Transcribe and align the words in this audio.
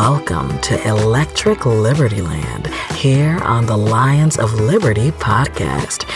Welcome 0.00 0.58
to 0.60 0.88
Electric 0.88 1.66
Liberty 1.66 2.22
Land 2.22 2.68
here 2.94 3.36
on 3.42 3.66
the 3.66 3.76
Lions 3.76 4.38
of 4.38 4.54
Liberty 4.54 5.10
podcast, 5.10 6.08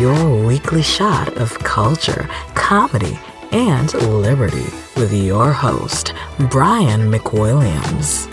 your 0.00 0.46
weekly 0.46 0.80
shot 0.80 1.36
of 1.38 1.58
culture, 1.58 2.28
comedy, 2.54 3.18
and 3.50 3.92
liberty 3.94 4.66
with 4.94 5.12
your 5.12 5.52
host, 5.52 6.14
Brian 6.50 7.10
McWilliams. 7.10 8.32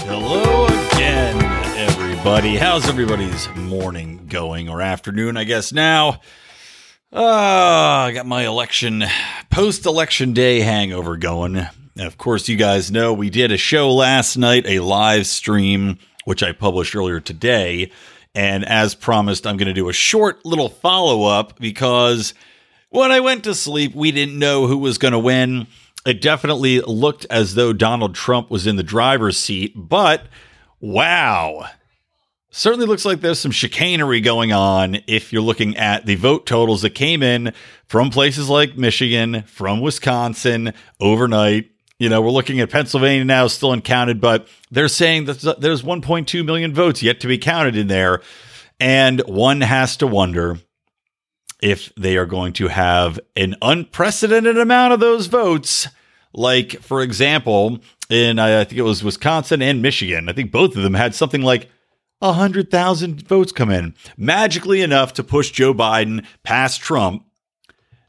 Hello 0.00 0.64
again, 0.66 1.36
everybody. 1.76 2.56
How's 2.56 2.88
everybody's 2.88 3.48
morning 3.54 4.26
going 4.26 4.68
or 4.68 4.82
afternoon, 4.82 5.36
I 5.36 5.44
guess 5.44 5.72
now? 5.72 6.20
Uh, 7.12 7.22
I 7.22 8.10
got 8.12 8.26
my 8.26 8.44
election, 8.44 9.04
post 9.50 9.86
election 9.86 10.32
day 10.32 10.62
hangover 10.62 11.16
going. 11.16 11.64
Of 11.98 12.16
course, 12.16 12.48
you 12.48 12.56
guys 12.56 12.92
know 12.92 13.12
we 13.12 13.28
did 13.28 13.50
a 13.50 13.56
show 13.56 13.92
last 13.92 14.36
night, 14.36 14.66
a 14.66 14.78
live 14.78 15.26
stream, 15.26 15.98
which 16.24 16.44
I 16.44 16.52
published 16.52 16.94
earlier 16.94 17.18
today. 17.18 17.90
And 18.36 18.64
as 18.64 18.94
promised, 18.94 19.48
I'm 19.48 19.56
going 19.56 19.66
to 19.66 19.74
do 19.74 19.88
a 19.88 19.92
short 19.92 20.46
little 20.46 20.68
follow 20.68 21.24
up 21.24 21.58
because 21.58 22.34
when 22.90 23.10
I 23.10 23.18
went 23.18 23.42
to 23.44 23.54
sleep, 23.54 23.96
we 23.96 24.12
didn't 24.12 24.38
know 24.38 24.68
who 24.68 24.78
was 24.78 24.96
going 24.96 25.12
to 25.12 25.18
win. 25.18 25.66
It 26.06 26.20
definitely 26.20 26.80
looked 26.82 27.26
as 27.30 27.56
though 27.56 27.72
Donald 27.72 28.14
Trump 28.14 28.48
was 28.48 28.64
in 28.64 28.76
the 28.76 28.84
driver's 28.84 29.36
seat, 29.36 29.72
but 29.74 30.22
wow. 30.80 31.68
Certainly 32.50 32.86
looks 32.86 33.04
like 33.04 33.20
there's 33.20 33.40
some 33.40 33.50
chicanery 33.50 34.20
going 34.20 34.52
on 34.52 34.98
if 35.08 35.32
you're 35.32 35.42
looking 35.42 35.76
at 35.76 36.06
the 36.06 36.14
vote 36.14 36.46
totals 36.46 36.82
that 36.82 36.90
came 36.90 37.24
in 37.24 37.52
from 37.86 38.10
places 38.10 38.48
like 38.48 38.78
Michigan, 38.78 39.42
from 39.42 39.80
Wisconsin 39.80 40.72
overnight. 41.00 41.70
You 41.98 42.08
know, 42.08 42.22
we're 42.22 42.30
looking 42.30 42.60
at 42.60 42.70
Pennsylvania 42.70 43.24
now, 43.24 43.48
still 43.48 43.72
uncounted, 43.72 44.20
but 44.20 44.46
they're 44.70 44.86
saying 44.86 45.24
that 45.24 45.56
there's 45.60 45.82
1.2 45.82 46.44
million 46.44 46.72
votes 46.72 47.02
yet 47.02 47.18
to 47.20 47.26
be 47.26 47.38
counted 47.38 47.76
in 47.76 47.88
there. 47.88 48.22
And 48.78 49.20
one 49.26 49.60
has 49.62 49.96
to 49.96 50.06
wonder 50.06 50.58
if 51.60 51.92
they 51.96 52.16
are 52.16 52.26
going 52.26 52.52
to 52.54 52.68
have 52.68 53.18
an 53.34 53.56
unprecedented 53.60 54.56
amount 54.56 54.92
of 54.92 55.00
those 55.00 55.26
votes. 55.26 55.88
Like, 56.32 56.80
for 56.80 57.02
example, 57.02 57.80
in 58.08 58.38
I 58.38 58.62
think 58.62 58.78
it 58.78 58.82
was 58.82 59.02
Wisconsin 59.02 59.60
and 59.60 59.82
Michigan, 59.82 60.28
I 60.28 60.32
think 60.34 60.52
both 60.52 60.76
of 60.76 60.84
them 60.84 60.94
had 60.94 61.16
something 61.16 61.42
like 61.42 61.68
100,000 62.20 63.26
votes 63.26 63.50
come 63.50 63.70
in, 63.70 63.94
magically 64.16 64.82
enough 64.82 65.14
to 65.14 65.24
push 65.24 65.50
Joe 65.50 65.74
Biden 65.74 66.24
past 66.44 66.80
Trump, 66.80 67.24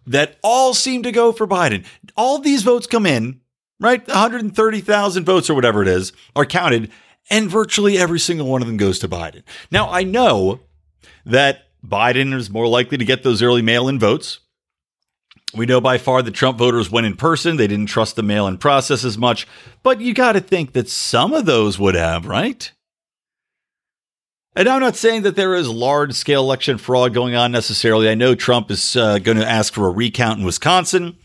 that 0.06 0.38
all 0.44 0.76
seem 0.76 1.02
to 1.04 1.12
go 1.12 1.32
for 1.32 1.48
Biden. 1.48 1.86
All 2.16 2.38
these 2.38 2.62
votes 2.62 2.86
come 2.86 3.08
in 3.08 3.42
right? 3.80 4.06
130,000 4.08 5.24
votes 5.24 5.50
or 5.50 5.56
whatever 5.56 5.82
it 5.82 5.88
is 5.88 6.14
are 6.36 6.46
counted, 6.46 6.92
and 7.30 7.50
virtually 7.50 7.98
every 7.98 8.20
single 8.20 8.48
one 8.48 8.62
of 8.62 8.68
them 8.68 8.78
goes 8.78 9.00
to 9.00 9.08
Biden. 9.08 9.44
Now, 9.72 9.90
I 9.90 10.04
know 10.04 10.62
that 11.26 11.68
Biden 11.86 12.34
is 12.34 12.50
more 12.50 12.68
likely 12.68 12.98
to 12.98 13.06
get 13.06 13.24
those 13.24 13.42
early 13.42 13.62
mail 13.62 13.88
in 13.88 14.00
votes. 14.00 14.40
We 15.54 15.66
know 15.66 15.82
by 15.82 15.98
far 15.98 16.22
the 16.22 16.32
Trump 16.32 16.58
voters 16.58 16.92
went 16.92 17.08
in 17.08 17.16
person. 17.16 17.58
They 17.58 17.68
didn't 17.68 17.88
trust 17.88 18.16
the 18.16 18.24
mail 18.24 18.46
in 18.48 18.58
process 18.58 19.04
as 19.04 19.18
much, 19.18 19.48
but 19.82 20.00
you 20.00 20.14
got 20.14 20.34
to 20.34 20.42
think 20.42 20.74
that 20.74 20.90
some 20.90 21.34
of 21.34 21.46
those 21.46 21.80
would 21.80 21.96
have, 21.96 22.28
right? 22.28 22.72
And 24.56 24.68
I'm 24.68 24.82
not 24.82 24.96
saying 24.96 25.24
that 25.24 25.36
there 25.36 25.56
is 25.56 25.70
large 25.70 26.14
scale 26.14 26.42
election 26.42 26.78
fraud 26.78 27.14
going 27.14 27.34
on 27.34 27.52
necessarily. 27.52 28.10
I 28.10 28.16
know 28.16 28.36
Trump 28.36 28.70
is 28.70 28.96
uh, 28.96 29.18
going 29.20 29.38
to 29.38 29.48
ask 29.48 29.74
for 29.74 29.88
a 29.88 29.92
recount 29.92 30.40
in 30.40 30.46
Wisconsin. 30.46 31.18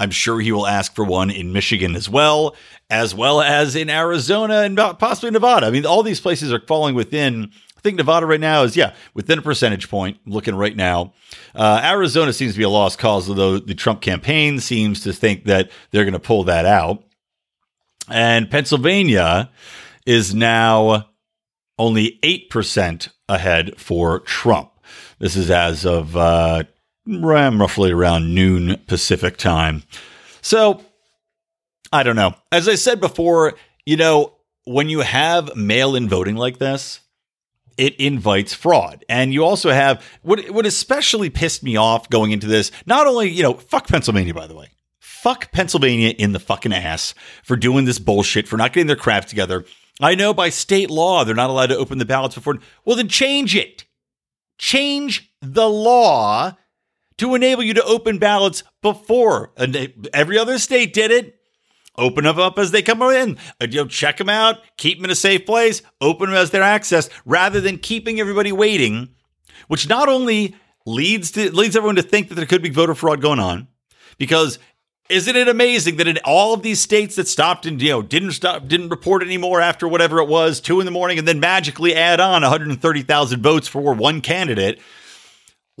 I'm 0.00 0.10
sure 0.10 0.40
he 0.40 0.50
will 0.50 0.66
ask 0.66 0.94
for 0.94 1.04
one 1.04 1.30
in 1.30 1.52
Michigan 1.52 1.94
as 1.94 2.08
well, 2.08 2.56
as 2.88 3.14
well 3.14 3.42
as 3.42 3.76
in 3.76 3.90
Arizona 3.90 4.62
and 4.62 4.74
possibly 4.98 5.30
Nevada. 5.30 5.66
I 5.66 5.70
mean, 5.70 5.84
all 5.84 6.02
these 6.02 6.22
places 6.22 6.50
are 6.54 6.60
falling 6.66 6.94
within. 6.94 7.50
I 7.76 7.80
think 7.82 7.98
Nevada 7.98 8.24
right 8.24 8.40
now 8.40 8.62
is, 8.62 8.78
yeah, 8.78 8.94
within 9.12 9.38
a 9.38 9.42
percentage 9.42 9.90
point. 9.90 10.16
looking 10.24 10.54
right 10.54 10.74
now. 10.74 11.12
Uh, 11.54 11.82
Arizona 11.84 12.32
seems 12.32 12.54
to 12.54 12.58
be 12.58 12.64
a 12.64 12.70
lost 12.70 12.98
cause, 12.98 13.28
although 13.28 13.58
the 13.58 13.74
Trump 13.74 14.00
campaign 14.00 14.58
seems 14.58 15.02
to 15.02 15.12
think 15.12 15.44
that 15.44 15.70
they're 15.90 16.04
going 16.04 16.14
to 16.14 16.18
pull 16.18 16.44
that 16.44 16.64
out. 16.64 17.04
And 18.08 18.50
Pennsylvania 18.50 19.50
is 20.06 20.34
now 20.34 21.10
only 21.78 22.18
8% 22.22 23.10
ahead 23.28 23.78
for 23.78 24.20
Trump. 24.20 24.70
This 25.18 25.36
is 25.36 25.50
as 25.50 25.84
of 25.84 26.16
uh, 26.16 26.64
roughly 27.10 27.92
around 27.92 28.34
noon 28.34 28.78
Pacific 28.86 29.36
time. 29.36 29.82
So 30.40 30.82
I 31.92 32.02
don't 32.02 32.16
know. 32.16 32.34
As 32.52 32.68
I 32.68 32.76
said 32.76 33.00
before, 33.00 33.54
you 33.84 33.96
know, 33.96 34.34
when 34.64 34.88
you 34.88 35.00
have 35.00 35.56
mail 35.56 35.96
in 35.96 36.08
voting 36.08 36.36
like 36.36 36.58
this, 36.58 37.00
it 37.76 37.96
invites 37.96 38.54
fraud. 38.54 39.04
And 39.08 39.32
you 39.32 39.44
also 39.44 39.70
have 39.70 40.04
what 40.22 40.50
what 40.50 40.66
especially 40.66 41.30
pissed 41.30 41.62
me 41.62 41.76
off 41.76 42.10
going 42.10 42.30
into 42.30 42.46
this, 42.46 42.70
not 42.86 43.06
only, 43.06 43.30
you 43.30 43.42
know, 43.42 43.54
fuck 43.54 43.88
Pennsylvania, 43.88 44.34
by 44.34 44.46
the 44.46 44.54
way. 44.54 44.68
Fuck 44.98 45.52
Pennsylvania 45.52 46.14
in 46.16 46.32
the 46.32 46.38
fucking 46.38 46.72
ass 46.72 47.14
for 47.42 47.56
doing 47.56 47.84
this 47.84 47.98
bullshit, 47.98 48.48
for 48.48 48.56
not 48.56 48.72
getting 48.72 48.86
their 48.86 48.96
crap 48.96 49.26
together. 49.26 49.64
I 50.00 50.14
know 50.14 50.32
by 50.32 50.48
state 50.48 50.90
law 50.90 51.24
they're 51.24 51.34
not 51.34 51.50
allowed 51.50 51.66
to 51.66 51.76
open 51.76 51.98
the 51.98 52.04
ballots 52.04 52.34
before. 52.34 52.58
Well, 52.84 52.96
then 52.96 53.08
change 53.08 53.54
it. 53.54 53.84
Change 54.58 55.30
the 55.40 55.68
law 55.68 56.56
to 57.20 57.34
enable 57.34 57.62
you 57.62 57.74
to 57.74 57.84
open 57.84 58.18
ballots 58.18 58.62
before. 58.80 59.52
Every 60.14 60.38
other 60.38 60.58
state 60.58 60.94
did 60.94 61.10
it. 61.10 61.36
Open 61.98 62.24
them 62.24 62.38
up 62.38 62.58
as 62.58 62.70
they 62.70 62.80
come 62.80 63.02
in. 63.02 63.36
Uh, 63.60 63.66
you 63.68 63.82
know, 63.82 63.86
check 63.86 64.16
them 64.16 64.30
out, 64.30 64.60
keep 64.78 64.96
them 64.96 65.04
in 65.04 65.10
a 65.10 65.14
safe 65.14 65.44
place, 65.44 65.82
open 66.00 66.30
them 66.30 66.38
as 66.38 66.50
they're 66.50 66.62
accessed, 66.62 67.10
rather 67.26 67.60
than 67.60 67.76
keeping 67.76 68.20
everybody 68.20 68.52
waiting, 68.52 69.10
which 69.68 69.86
not 69.86 70.08
only 70.08 70.56
leads 70.86 71.30
to 71.32 71.54
leads 71.54 71.76
everyone 71.76 71.96
to 71.96 72.02
think 72.02 72.28
that 72.28 72.36
there 72.36 72.46
could 72.46 72.62
be 72.62 72.70
voter 72.70 72.94
fraud 72.94 73.20
going 73.20 73.38
on, 73.38 73.68
because 74.16 74.58
isn't 75.10 75.36
it 75.36 75.48
amazing 75.48 75.96
that 75.96 76.08
in 76.08 76.18
all 76.24 76.54
of 76.54 76.62
these 76.62 76.80
states 76.80 77.16
that 77.16 77.28
stopped 77.28 77.66
and 77.66 77.82
you 77.82 77.90
know 77.90 78.00
didn't 78.00 78.32
stop 78.32 78.66
didn't 78.66 78.88
report 78.88 79.22
anymore 79.22 79.60
after 79.60 79.86
whatever 79.86 80.20
it 80.20 80.28
was 80.28 80.58
two 80.58 80.80
in 80.80 80.86
the 80.86 80.92
morning 80.92 81.18
and 81.18 81.28
then 81.28 81.40
magically 81.40 81.94
add 81.94 82.20
on 82.20 82.40
130,000 82.40 83.42
votes 83.42 83.68
for 83.68 83.92
one 83.92 84.22
candidate 84.22 84.80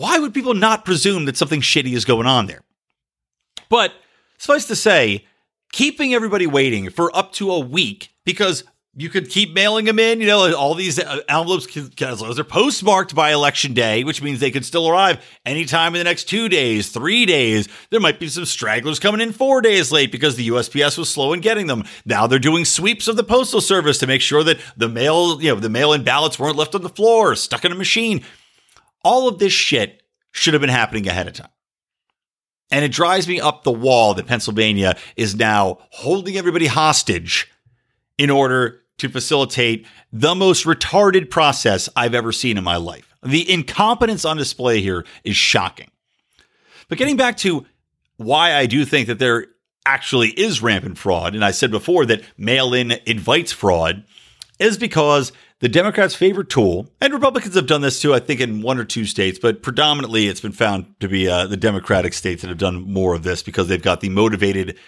why 0.00 0.18
would 0.18 0.32
people 0.32 0.54
not 0.54 0.86
presume 0.86 1.26
that 1.26 1.36
something 1.36 1.60
shitty 1.60 1.92
is 1.92 2.06
going 2.06 2.26
on 2.26 2.46
there? 2.46 2.62
But 3.68 3.92
suffice 4.38 4.64
to 4.68 4.76
say, 4.76 5.26
keeping 5.72 6.14
everybody 6.14 6.46
waiting 6.46 6.88
for 6.88 7.14
up 7.14 7.32
to 7.34 7.52
a 7.52 7.58
week 7.58 8.08
because 8.24 8.64
you 8.96 9.10
could 9.10 9.28
keep 9.28 9.52
mailing 9.52 9.84
them 9.84 9.98
in. 9.98 10.20
You 10.22 10.26
know, 10.26 10.54
all 10.56 10.74
these 10.74 10.98
uh, 10.98 11.20
envelopes, 11.28 11.76
as 11.76 12.34
they're 12.34 12.44
postmarked 12.44 13.14
by 13.14 13.32
election 13.32 13.74
day, 13.74 14.02
which 14.02 14.22
means 14.22 14.40
they 14.40 14.50
could 14.50 14.64
still 14.64 14.88
arrive 14.88 15.22
anytime 15.44 15.94
in 15.94 15.98
the 15.98 16.04
next 16.04 16.24
two 16.24 16.48
days, 16.48 16.88
three 16.88 17.26
days. 17.26 17.68
There 17.90 18.00
might 18.00 18.18
be 18.18 18.28
some 18.28 18.46
stragglers 18.46 18.98
coming 18.98 19.20
in 19.20 19.32
four 19.32 19.60
days 19.60 19.92
late 19.92 20.10
because 20.10 20.34
the 20.34 20.48
USPS 20.48 20.96
was 20.96 21.10
slow 21.10 21.34
in 21.34 21.40
getting 21.40 21.66
them. 21.66 21.84
Now 22.06 22.26
they're 22.26 22.38
doing 22.38 22.64
sweeps 22.64 23.06
of 23.06 23.16
the 23.16 23.22
postal 23.22 23.60
service 23.60 23.98
to 23.98 24.06
make 24.06 24.22
sure 24.22 24.42
that 24.44 24.58
the 24.78 24.88
mail, 24.88 25.42
you 25.42 25.54
know, 25.54 25.60
the 25.60 25.68
mail-in 25.68 26.04
ballots 26.04 26.38
weren't 26.38 26.56
left 26.56 26.74
on 26.74 26.80
the 26.80 26.88
floor, 26.88 27.36
stuck 27.36 27.66
in 27.66 27.72
a 27.72 27.76
machine. 27.76 28.24
All 29.02 29.28
of 29.28 29.38
this 29.38 29.52
shit 29.52 30.02
should 30.32 30.54
have 30.54 30.60
been 30.60 30.70
happening 30.70 31.06
ahead 31.08 31.26
of 31.26 31.34
time. 31.34 31.48
And 32.70 32.84
it 32.84 32.92
drives 32.92 33.26
me 33.26 33.40
up 33.40 33.64
the 33.64 33.72
wall 33.72 34.14
that 34.14 34.26
Pennsylvania 34.26 34.96
is 35.16 35.34
now 35.34 35.78
holding 35.90 36.36
everybody 36.36 36.66
hostage 36.66 37.50
in 38.16 38.30
order 38.30 38.82
to 38.98 39.08
facilitate 39.08 39.86
the 40.12 40.34
most 40.34 40.66
retarded 40.66 41.30
process 41.30 41.88
I've 41.96 42.14
ever 42.14 42.32
seen 42.32 42.58
in 42.58 42.64
my 42.64 42.76
life. 42.76 43.14
The 43.22 43.50
incompetence 43.50 44.24
on 44.24 44.36
display 44.36 44.80
here 44.80 45.04
is 45.24 45.36
shocking. 45.36 45.90
But 46.88 46.98
getting 46.98 47.16
back 47.16 47.36
to 47.38 47.66
why 48.18 48.54
I 48.54 48.66
do 48.66 48.84
think 48.84 49.06
that 49.08 49.18
there 49.18 49.46
actually 49.86 50.28
is 50.28 50.62
rampant 50.62 50.98
fraud, 50.98 51.34
and 51.34 51.44
I 51.44 51.50
said 51.50 51.70
before 51.70 52.04
that 52.06 52.22
mail 52.36 52.74
in 52.74 52.92
invites 53.06 53.52
fraud, 53.52 54.04
is 54.58 54.76
because 54.76 55.32
the 55.60 55.68
Democrats' 55.68 56.14
favorite 56.14 56.48
tool, 56.48 56.90
and 57.00 57.12
Republicans 57.12 57.54
have 57.54 57.66
done 57.66 57.82
this 57.82 58.00
too, 58.00 58.14
I 58.14 58.18
think, 58.18 58.40
in 58.40 58.62
one 58.62 58.78
or 58.78 58.84
two 58.84 59.04
states, 59.04 59.38
but 59.38 59.62
predominantly 59.62 60.26
it's 60.26 60.40
been 60.40 60.52
found 60.52 60.94
to 61.00 61.08
be 61.08 61.28
uh, 61.28 61.46
the 61.46 61.56
Democratic 61.56 62.14
states 62.14 62.42
that 62.42 62.48
have 62.48 62.58
done 62.58 62.90
more 62.90 63.14
of 63.14 63.22
this 63.22 63.42
because 63.42 63.68
they've 63.68 63.82
got 63.82 64.00
the 64.00 64.08
motivated 64.08 64.78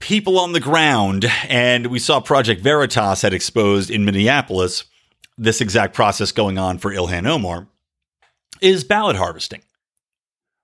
people 0.00 0.40
on 0.40 0.52
the 0.52 0.60
ground. 0.60 1.24
And 1.48 1.86
we 1.86 2.00
saw 2.00 2.20
Project 2.20 2.62
Veritas 2.62 3.22
had 3.22 3.32
exposed 3.32 3.90
in 3.90 4.04
Minneapolis 4.04 4.84
this 5.38 5.60
exact 5.60 5.94
process 5.94 6.32
going 6.32 6.58
on 6.58 6.78
for 6.78 6.92
Ilhan 6.92 7.26
Omar 7.26 7.68
is 8.60 8.82
ballot 8.84 9.16
harvesting. 9.16 9.62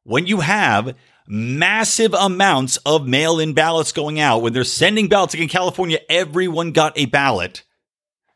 When 0.03 0.27
you 0.27 0.41
have 0.41 0.97
massive 1.29 2.13
amounts 2.13 2.77
of 2.79 3.07
mail 3.07 3.39
in 3.39 3.55
ballots 3.55 3.93
going 3.93 4.19
out, 4.19 4.43
when 4.43 4.53
they're 4.53 4.65
sending 4.65 5.09
ballots, 5.09 5.35
like 5.35 5.43
in 5.43 5.49
California, 5.49 6.01
everyone 6.09 6.73
got 6.73 6.99
a 6.99 7.07
ballot 7.07 7.63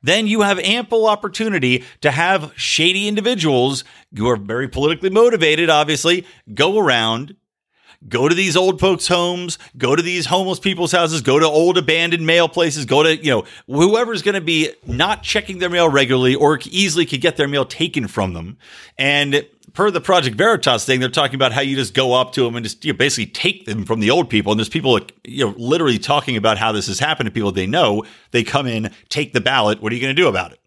then 0.03 0.27
you 0.27 0.43
have 0.43 0.59
ample 0.61 1.07
opportunity 1.07 1.85
to 2.01 2.11
have 2.11 2.53
shady 2.57 3.09
individuals 3.09 3.85
who 4.17 4.29
are 4.29 4.37
very 4.37 4.69
politically 4.69 5.11
motivated, 5.11 5.69
obviously, 5.69 6.27
go 6.55 6.79
around, 6.79 7.37
go 8.09 8.29
to 8.29 8.35
these 8.35 8.57
old 8.57 8.81
folks' 8.81 9.09
homes, 9.09 9.59
go 9.77 9.95
to 9.95 10.03
these 10.03 10.27
homeless 10.27 10.59
people's 10.59 10.93
houses, 10.93 11.21
go 11.21 11.39
to 11.39 11.47
old 11.47 11.77
abandoned 11.77 12.25
mail 12.25 12.49
places, 12.49 12.85
go 12.87 13.03
to, 13.03 13.17
you 13.17 13.31
know, 13.31 13.45
whoever's 13.67 14.23
going 14.23 14.35
to 14.35 14.41
be 14.41 14.71
not 14.87 15.23
checking 15.23 15.59
their 15.59 15.69
mail 15.69 15.89
regularly 15.89 16.35
or 16.35 16.59
easily 16.67 17.05
could 17.05 17.21
get 17.21 17.37
their 17.37 17.49
mail 17.49 17.65
taken 17.65 18.09
from 18.09 18.33
them. 18.33 18.57
And 18.97 19.47
per 19.75 19.91
the 19.91 20.01
Project 20.01 20.37
Veritas 20.37 20.85
thing, 20.85 21.01
they're 21.01 21.09
talking 21.09 21.35
about 21.35 21.53
how 21.53 21.61
you 21.61 21.77
just 21.77 21.95
go 21.95 22.15
up 22.15 22.33
to 22.33 22.45
them 22.45 22.57
and 22.57 22.65
just 22.65 22.85
you 22.85 22.93
know, 22.93 22.97
basically 22.97 23.27
take 23.27 23.67
them 23.67 23.85
from 23.85 24.01
the 24.01 24.11
old 24.11 24.31
people. 24.31 24.53
And 24.53 24.59
there's 24.59 24.69
people, 24.69 24.99
you 25.25 25.45
know, 25.45 25.55
literally 25.57 25.99
talking 25.99 26.37
about 26.37 26.59
how 26.59 26.73
this 26.73 26.87
has 26.87 26.99
happened 26.99 27.27
to 27.27 27.31
people 27.31 27.53
they 27.53 27.67
know. 27.67 28.05
They 28.31 28.45
come 28.45 28.67
in, 28.67 28.93
take 29.09 29.33
the 29.33 29.41
ballot. 29.41 29.83
What 29.83 29.93
are 29.93 29.95
you 29.95 30.01
going 30.01 30.15
to 30.15 30.23
do 30.23 30.29
about 30.29 30.53
it? 30.53 30.61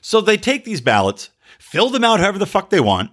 So 0.00 0.20
they 0.20 0.36
take 0.36 0.64
these 0.64 0.80
ballots, 0.80 1.30
fill 1.58 1.90
them 1.90 2.04
out 2.04 2.20
however 2.20 2.38
the 2.38 2.46
fuck 2.46 2.70
they 2.70 2.78
want, 2.80 3.10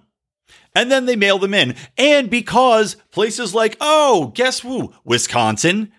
and 0.74 0.90
then 0.90 1.06
they 1.06 1.16
mail 1.16 1.38
them 1.38 1.54
in. 1.54 1.76
And 1.96 2.28
because 2.30 2.96
places 3.10 3.54
like, 3.54 3.76
oh, 3.80 4.32
guess 4.34 4.60
who? 4.60 4.92
Wisconsin, 5.04 5.92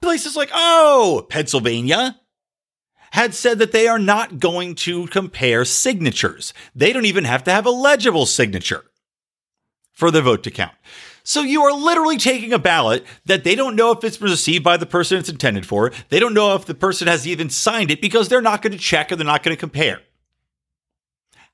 places 0.00 0.36
like, 0.36 0.50
oh, 0.52 1.26
Pennsylvania, 1.28 2.20
had 3.12 3.34
said 3.34 3.58
that 3.58 3.72
they 3.72 3.88
are 3.88 3.98
not 3.98 4.38
going 4.38 4.74
to 4.74 5.06
compare 5.08 5.64
signatures. 5.64 6.54
They 6.74 6.92
don't 6.92 7.06
even 7.06 7.24
have 7.24 7.42
to 7.44 7.50
have 7.50 7.66
a 7.66 7.70
legible 7.70 8.26
signature 8.26 8.84
for 9.92 10.10
the 10.10 10.22
vote 10.22 10.42
to 10.44 10.50
count. 10.50 10.74
So 11.22 11.42
you 11.42 11.62
are 11.62 11.72
literally 11.72 12.16
taking 12.16 12.52
a 12.52 12.58
ballot 12.58 13.04
that 13.26 13.44
they 13.44 13.54
don't 13.54 13.76
know 13.76 13.92
if 13.92 14.02
it's 14.04 14.20
received 14.20 14.64
by 14.64 14.76
the 14.76 14.86
person 14.86 15.18
it's 15.18 15.28
intended 15.28 15.66
for. 15.66 15.92
They 16.08 16.18
don't 16.18 16.34
know 16.34 16.54
if 16.54 16.64
the 16.64 16.74
person 16.74 17.08
has 17.08 17.26
even 17.26 17.50
signed 17.50 17.90
it 17.90 18.00
because 18.00 18.28
they're 18.28 18.40
not 18.40 18.62
going 18.62 18.72
to 18.72 18.78
check 18.78 19.10
and 19.10 19.20
they're 19.20 19.26
not 19.26 19.42
going 19.42 19.54
to 19.54 19.60
compare. 19.60 20.00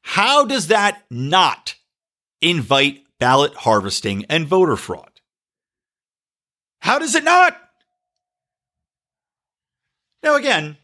How 0.03 0.45
does 0.45 0.69
that 0.69 1.03
not 1.11 1.75
invite 2.41 3.05
ballot 3.19 3.55
harvesting 3.55 4.25
and 4.29 4.47
voter 4.47 4.77
fraud? 4.77 5.21
How 6.81 6.99
does 6.99 7.15
it 7.15 7.25
not? 7.25 7.57
Now, 10.23 10.37
again, 10.37 10.77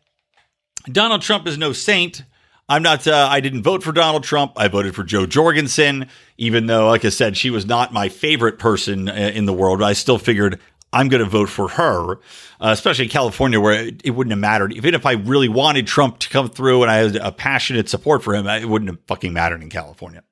Donald 0.87 1.23
Trump 1.23 1.47
is 1.47 1.59
no 1.59 1.73
saint. 1.73 2.25
I'm 2.69 2.83
not, 2.83 3.07
uh, 3.07 3.29
I 3.31 3.41
didn't 3.41 3.63
vote 3.63 3.83
for 3.83 3.93
Donald 3.93 4.25
Trump. 4.25 4.53
I 4.57 4.69
voted 4.69 4.95
for 4.95 5.05
Jo 5.05 5.27
Jorgensen, 5.27 6.09
even 6.39 6.67
though, 6.67 6.89
like 6.89 7.05
I 7.05 7.11
said, 7.11 7.37
she 7.37 7.51
was 7.51 7.67
not 7.67 7.93
my 7.93 8.09
favorite 8.09 8.59
person 8.59 9.09
uh, 9.09 9.13
in 9.13 9.47
the 9.47 9.53
world. 9.53 9.83
I 9.83 9.93
still 9.93 10.19
figured 10.19 10.61
I'm 10.93 11.09
going 11.09 11.23
to 11.23 11.29
vote 11.29 11.49
for 11.49 11.69
her, 11.69 12.13
uh, 12.13 12.17
especially 12.61 13.07
in 13.07 13.11
California, 13.11 13.61
where 13.61 13.87
it, 13.87 14.03
it, 14.05 14.11
wouldn't 14.11 14.33
have 14.33 14.39
mattered. 14.39 14.73
Even 14.75 14.95
if 14.95 15.07
I 15.07 15.13
really 15.13 15.49
wanted 15.49 15.87
Trump 15.87 16.19
to 16.21 16.29
come 16.29 16.49
through 16.49 16.83
and 16.83 16.91
I 16.91 16.97
had 16.97 17.17
a 17.17 17.33
passionate 17.33 17.89
support 17.89 18.23
for 18.23 18.35
him, 18.35 18.47
it 18.47 18.69
wouldn't 18.69 18.91
have 18.91 19.01
fucking 19.07 19.33
mattered 19.33 19.63
in 19.63 19.71
California. 19.71 20.23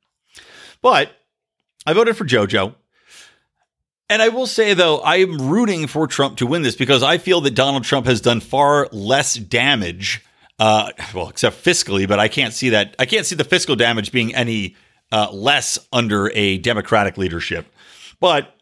But 0.82 1.12
I 1.86 1.92
voted 1.92 2.16
for 2.16 2.24
JoJo. 2.24 2.74
And 4.08 4.20
I 4.20 4.28
will 4.28 4.46
say, 4.46 4.74
though, 4.74 4.98
I 4.98 5.16
am 5.16 5.50
rooting 5.50 5.86
for 5.86 6.06
Trump 6.08 6.38
to 6.38 6.46
win 6.46 6.62
this 6.62 6.74
because 6.74 7.02
I 7.02 7.18
feel 7.18 7.40
that 7.42 7.54
Donald 7.54 7.84
Trump 7.84 8.06
has 8.06 8.20
done 8.20 8.40
far 8.40 8.88
less 8.90 9.34
damage 9.34 10.24
uh, 10.60 10.92
well, 11.14 11.30
except 11.30 11.64
fiscally, 11.64 12.06
but 12.06 12.20
I 12.20 12.28
can't 12.28 12.52
see 12.52 12.68
that. 12.70 12.94
I 12.98 13.06
can't 13.06 13.24
see 13.24 13.34
the 13.34 13.44
fiscal 13.44 13.76
damage 13.76 14.12
being 14.12 14.34
any 14.34 14.76
uh, 15.10 15.30
less 15.32 15.78
under 15.90 16.30
a 16.32 16.58
Democratic 16.58 17.16
leadership. 17.16 17.66
But 18.20 18.54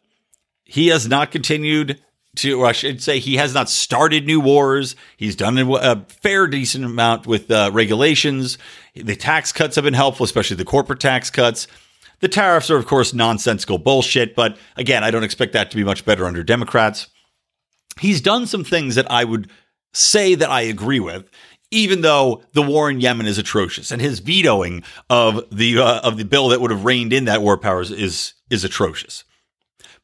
he 0.65 0.87
has 0.89 1.09
not 1.09 1.33
continued 1.33 2.01
to, 2.37 2.61
or 2.61 2.67
I 2.67 2.73
should 2.73 3.03
say, 3.03 3.19
he 3.19 3.37
has 3.37 3.53
not 3.53 3.69
started 3.69 4.27
new 4.27 4.39
wars. 4.39 4.95
He's 5.17 5.35
done 5.35 5.59
a 5.59 6.05
fair, 6.23 6.47
decent 6.47 6.85
amount 6.85 7.27
with 7.27 7.51
uh, 7.51 7.71
regulations. 7.73 8.59
The 8.95 9.17
tax 9.17 9.51
cuts 9.51 9.75
have 9.75 9.85
been 9.85 9.95
helpful, 9.95 10.23
especially 10.23 10.57
the 10.57 10.65
corporate 10.65 11.01
tax 11.01 11.31
cuts. 11.31 11.67
The 12.21 12.29
tariffs 12.29 12.71
are, 12.71 12.77
of 12.77 12.87
course, 12.87 13.15
nonsensical 13.15 13.79
bullshit. 13.79 14.35
But 14.35 14.57
again, 14.77 15.05
I 15.05 15.11
don't 15.11 15.25
expect 15.25 15.53
that 15.53 15.71
to 15.71 15.77
be 15.77 15.85
much 15.85 16.05
better 16.05 16.27
under 16.27 16.43
Democrats. 16.43 17.09
He's 18.01 18.21
done 18.21 18.47
some 18.47 18.65
things 18.65 18.95
that 18.95 19.11
I 19.11 19.25
would 19.25 19.51
say 19.93 20.35
that 20.35 20.51
I 20.51 20.63
agree 20.63 21.01
with 21.01 21.29
even 21.71 22.01
though 22.01 22.43
the 22.53 22.63
war 22.63 22.91
in 22.91 23.01
Yemen 23.01 23.27
is 23.27 23.39
atrocious 23.39 23.91
and 23.91 24.01
his 24.01 24.21
vetoing 24.21 24.83
of 25.11 25.45
the 25.51 25.79
uh, 25.79 26.01
of 26.01 26.17
the 26.17 26.25
bill 26.25 26.49
that 26.49 26.61
would 26.61 26.71
have 26.71 26.85
reined 26.85 27.13
in 27.13 27.27
that 27.27 27.43
war 27.43 27.59
powers 27.59 27.91
is 27.91 28.35
is 28.51 28.65
atrocious. 28.65 29.25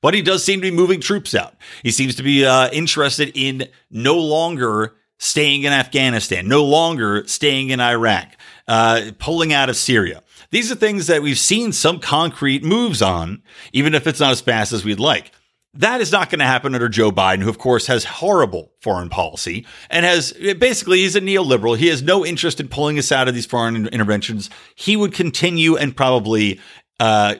But 0.01 0.13
he 0.13 0.21
does 0.21 0.45
seem 0.45 0.61
to 0.61 0.71
be 0.71 0.77
moving 0.77 1.01
troops 1.01 1.35
out. 1.35 1.55
He 1.83 1.91
seems 1.91 2.15
to 2.17 2.23
be 2.23 2.45
uh, 2.45 2.69
interested 2.71 3.33
in 3.35 3.69
no 3.91 4.19
longer 4.19 4.95
staying 5.19 5.63
in 5.63 5.73
Afghanistan, 5.73 6.47
no 6.47 6.63
longer 6.65 7.27
staying 7.27 7.71
in 7.71 7.81
Iraq, 7.81 8.29
uh, 8.69 9.13
pulling 9.19 9.55
out 9.55 9.71
of 9.71 9.77
Syria. 9.77 10.23
These 10.55 10.71
are 10.71 10.77
things 10.77 11.09
that 11.09 11.21
we've 11.21 11.37
seen 11.37 11.73
some 11.73 11.99
concrete 11.99 12.63
moves 12.63 13.03
on, 13.03 13.43
even 13.73 13.93
if 13.93 14.07
it's 14.07 14.21
not 14.21 14.31
as 14.31 14.41
fast 14.41 14.73
as 14.73 14.85
we'd 14.85 15.01
like. 15.01 15.33
That 15.73 16.01
is 16.01 16.13
not 16.13 16.31
going 16.31 16.39
to 16.39 16.45
happen 16.45 16.77
under 16.77 16.89
Joe 16.89 17.11
Biden, 17.11 17.43
who, 17.43 17.49
of 17.49 17.59
course, 17.59 17.89
has 17.89 18.05
horrible 18.05 18.71
foreign 18.81 19.09
policy 19.09 19.67
and 19.91 20.07
has 20.07 20.33
basically, 20.33 20.99
he's 20.99 21.17
a 21.17 21.21
neoliberal. 21.21 21.77
He 21.77 21.89
has 21.89 22.05
no 22.05 22.25
interest 22.25 22.61
in 22.61 22.69
pulling 22.69 23.01
us 23.01 23.11
out 23.11 23.27
of 23.27 23.35
these 23.35 23.47
foreign 23.47 23.89
interventions. 23.89 24.49
He 24.77 24.97
would 24.97 25.13
continue 25.13 25.77
and 25.77 25.97
probably, 25.97 26.61
uh, 27.01 27.35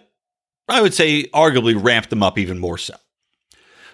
I 0.69 0.83
would 0.83 0.93
say, 0.93 1.27
arguably 1.27 1.81
ramp 1.81 2.09
them 2.09 2.25
up 2.25 2.37
even 2.37 2.59
more 2.59 2.79
so. 2.79 2.97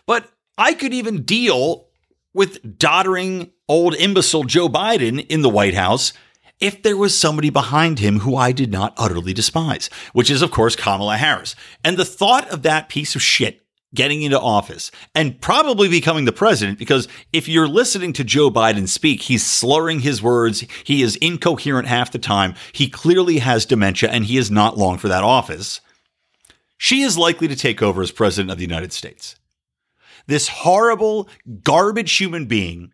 But 0.06 0.30
I 0.56 0.72
could 0.72 0.94
even 0.94 1.24
deal 1.24 1.88
with 2.32 2.78
doddering 2.78 3.50
old 3.68 3.94
imbecile 3.96 4.44
Joe 4.44 4.70
Biden 4.70 5.26
in 5.26 5.42
the 5.42 5.50
White 5.50 5.74
House 5.74 6.14
if 6.60 6.82
there 6.82 6.96
was 6.96 7.18
somebody 7.18 7.50
behind 7.50 7.98
him 7.98 8.20
who 8.20 8.36
I 8.36 8.52
did 8.52 8.70
not 8.70 8.94
utterly 8.96 9.32
despise, 9.32 9.88
which 10.12 10.30
is, 10.30 10.42
of 10.42 10.50
course, 10.50 10.76
Kamala 10.76 11.16
Harris. 11.16 11.56
And 11.82 11.96
the 11.96 12.04
thought 12.04 12.48
of 12.50 12.62
that 12.62 12.88
piece 12.88 13.14
of 13.14 13.22
shit 13.22 13.62
getting 13.94 14.22
into 14.22 14.38
office 14.38 14.90
and 15.14 15.40
probably 15.40 15.88
becoming 15.88 16.24
the 16.24 16.32
president 16.32 16.78
because 16.78 17.08
if 17.32 17.48
you're 17.48 17.66
listening 17.66 18.12
to 18.12 18.24
Joe 18.24 18.50
Biden 18.50 18.86
speak, 18.86 19.22
he's 19.22 19.44
slurring 19.44 20.00
his 20.00 20.22
words. 20.22 20.64
He 20.84 21.02
is 21.02 21.16
incoherent 21.16 21.88
half 21.88 22.12
the 22.12 22.18
time. 22.18 22.54
He 22.72 22.88
clearly 22.88 23.38
has 23.38 23.66
dementia 23.66 24.10
and 24.10 24.24
he 24.24 24.36
is 24.36 24.50
not 24.50 24.78
long 24.78 24.98
for 24.98 25.08
that 25.08 25.24
office. 25.24 25.80
She 26.78 27.02
is 27.02 27.18
likely 27.18 27.48
to 27.48 27.56
take 27.56 27.82
over 27.82 28.00
as 28.00 28.12
president 28.12 28.52
of 28.52 28.58
the 28.58 28.64
United 28.64 28.92
States. 28.92 29.36
This 30.26 30.48
horrible, 30.48 31.28
garbage 31.64 32.16
human 32.16 32.46
being 32.46 32.92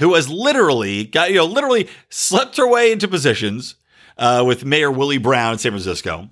who 0.00 0.14
has 0.14 0.28
literally 0.28 1.04
got, 1.04 1.30
you 1.30 1.36
know, 1.36 1.46
literally 1.46 1.88
slept 2.08 2.56
her 2.56 2.68
way 2.68 2.90
into 2.90 3.06
positions 3.06 3.76
uh, 4.18 4.42
with 4.44 4.64
Mayor 4.64 4.90
Willie 4.90 5.18
Brown 5.18 5.52
in 5.52 5.58
San 5.58 5.72
Francisco 5.72 6.28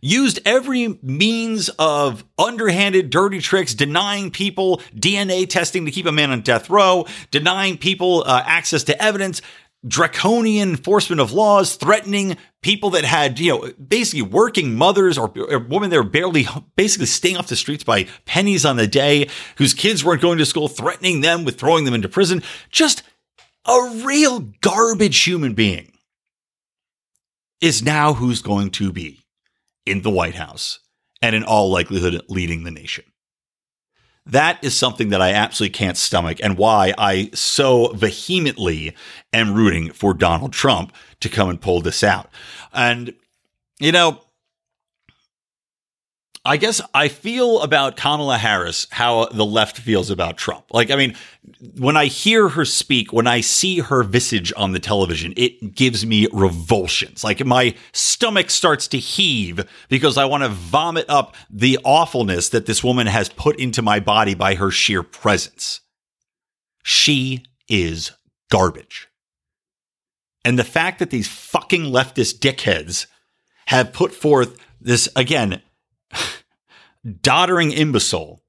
used 0.00 0.38
every 0.44 0.98
means 1.02 1.68
of 1.78 2.24
underhanded, 2.38 3.10
dirty 3.10 3.40
tricks, 3.40 3.74
denying 3.74 4.30
people 4.30 4.78
DNA 4.94 5.48
testing 5.48 5.84
to 5.84 5.90
keep 5.90 6.06
a 6.06 6.12
man 6.12 6.30
on 6.30 6.40
death 6.40 6.70
row, 6.70 7.06
denying 7.30 7.76
people 7.76 8.22
uh, 8.26 8.42
access 8.44 8.84
to 8.84 9.02
evidence, 9.02 9.42
draconian 9.86 10.70
enforcement 10.70 11.20
of 11.20 11.32
laws, 11.32 11.76
threatening 11.76 12.36
people 12.62 12.90
that 12.90 13.04
had, 13.04 13.38
you 13.38 13.52
know, 13.52 13.72
basically 13.74 14.22
working 14.22 14.74
mothers 14.74 15.16
or, 15.16 15.32
or 15.50 15.58
women 15.58 15.90
that 15.90 15.96
were 15.96 16.02
barely 16.02 16.46
basically 16.76 17.06
staying 17.06 17.36
off 17.36 17.46
the 17.48 17.56
streets 17.56 17.84
by 17.84 18.06
pennies 18.24 18.64
on 18.64 18.76
the 18.76 18.86
day, 18.86 19.28
whose 19.56 19.74
kids 19.74 20.04
weren't 20.04 20.22
going 20.22 20.38
to 20.38 20.46
school, 20.46 20.68
threatening 20.68 21.20
them 21.20 21.44
with 21.44 21.58
throwing 21.58 21.84
them 21.84 21.94
into 21.94 22.08
prison. 22.08 22.42
Just 22.70 23.02
a 23.66 24.02
real 24.04 24.40
garbage 24.60 25.18
human 25.18 25.54
being 25.54 25.92
is 27.60 27.82
now 27.82 28.14
who's 28.14 28.42
going 28.42 28.70
to 28.70 28.92
be 28.92 29.20
in 29.86 30.02
the 30.02 30.10
White 30.10 30.34
House 30.34 30.80
and 31.22 31.34
in 31.34 31.44
all 31.44 31.70
likelihood 31.70 32.20
leading 32.28 32.64
the 32.64 32.70
nation. 32.70 33.04
That 34.28 34.62
is 34.62 34.76
something 34.76 35.08
that 35.08 35.22
I 35.22 35.32
absolutely 35.32 35.72
can't 35.72 35.96
stomach 35.96 36.38
and 36.42 36.58
why 36.58 36.92
I 36.98 37.30
so 37.32 37.88
vehemently 37.94 38.94
am 39.32 39.54
rooting 39.54 39.90
for 39.90 40.12
Donald 40.12 40.52
Trump 40.52 40.92
to 41.20 41.28
come 41.28 41.48
and 41.48 41.60
pull 41.60 41.80
this 41.80 42.04
out. 42.04 42.30
And, 42.72 43.14
you 43.80 43.90
know, 43.90 44.20
I 46.44 46.56
guess 46.56 46.80
I 46.94 47.08
feel 47.08 47.60
about 47.60 47.96
Kamala 47.96 48.38
Harris 48.38 48.86
how 48.90 49.26
the 49.26 49.44
left 49.44 49.78
feels 49.78 50.10
about 50.10 50.38
Trump. 50.38 50.66
Like, 50.70 50.90
I 50.90 50.96
mean, 50.96 51.14
when 51.76 51.96
I 51.96 52.06
hear 52.06 52.48
her 52.48 52.64
speak, 52.64 53.12
when 53.12 53.26
I 53.26 53.40
see 53.40 53.80
her 53.80 54.02
visage 54.02 54.52
on 54.56 54.72
the 54.72 54.78
television, 54.78 55.34
it 55.36 55.74
gives 55.74 56.06
me 56.06 56.26
revulsions. 56.28 57.22
Like, 57.24 57.44
my 57.44 57.74
stomach 57.92 58.50
starts 58.50 58.86
to 58.88 58.98
heave 58.98 59.68
because 59.88 60.16
I 60.16 60.24
want 60.24 60.44
to 60.44 60.48
vomit 60.48 61.06
up 61.08 61.34
the 61.50 61.78
awfulness 61.84 62.48
that 62.50 62.66
this 62.66 62.82
woman 62.82 63.08
has 63.08 63.28
put 63.28 63.58
into 63.58 63.82
my 63.82 64.00
body 64.00 64.34
by 64.34 64.54
her 64.54 64.70
sheer 64.70 65.02
presence. 65.02 65.80
She 66.82 67.44
is 67.68 68.12
garbage. 68.50 69.08
And 70.44 70.58
the 70.58 70.64
fact 70.64 70.98
that 71.00 71.10
these 71.10 71.28
fucking 71.28 71.82
leftist 71.82 72.38
dickheads 72.38 73.06
have 73.66 73.92
put 73.92 74.14
forth 74.14 74.56
this, 74.80 75.08
again, 75.14 75.60
doddering 77.04 77.72
imbecile, 77.72 78.42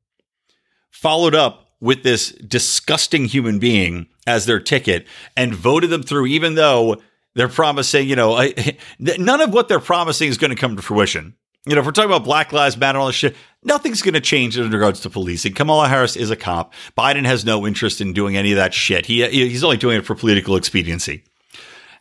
followed 0.90 1.36
up 1.36 1.68
with 1.80 2.04
this 2.04 2.32
disgusting 2.32 3.26
human 3.26 3.60
being 3.60 4.08
as 4.28 4.46
their 4.46 4.60
ticket 4.60 5.08
and 5.38 5.54
voted 5.54 5.90
them 5.90 6.04
through, 6.04 6.28
even 6.28 6.56
though 6.56 7.02
they're 7.36 7.48
promising, 7.48 8.08
you 8.08 8.16
know, 8.16 8.46
none 9.00 9.42
of 9.42 9.54
what 9.54 9.68
they're 9.68 9.80
promising 9.80 10.30
is 10.30 10.38
going 10.38 10.52
to 10.52 10.58
come 10.58 10.76
to 10.76 10.82
fruition. 10.82 11.36
You 11.66 11.76
know, 11.76 11.82
if 11.82 11.86
we're 11.86 11.92
talking 11.92 12.10
about 12.10 12.24
Black 12.24 12.52
Lives 12.52 12.78
Matter 12.78 12.98
and 12.98 13.02
all 13.02 13.08
this 13.08 13.16
shit, 13.16 13.36
nothing's 13.64 14.02
going 14.02 14.14
to 14.14 14.22
change 14.22 14.58
in 14.58 14.72
regards 14.72 15.02
to 15.02 15.10
policing. 15.10 15.54
Kamala 15.54 15.88
Harris 15.88 16.16
is 16.16 16.32
a 16.32 16.36
cop. 16.36 16.74
Biden 16.98 17.26
has 17.26 17.46
no 17.46 17.68
interest 17.68 18.02
in 18.02 18.14
doing 18.14 18.38
any 18.38 18.52
of 18.52 18.56
that 18.56 18.74
shit. 18.74 19.06
He 19.06 19.28
he's 19.28 19.64
only 19.64 19.78
doing 19.78 19.98
it 19.98 20.06
for 20.06 20.16
political 20.16 20.56
expediency. 20.56 21.24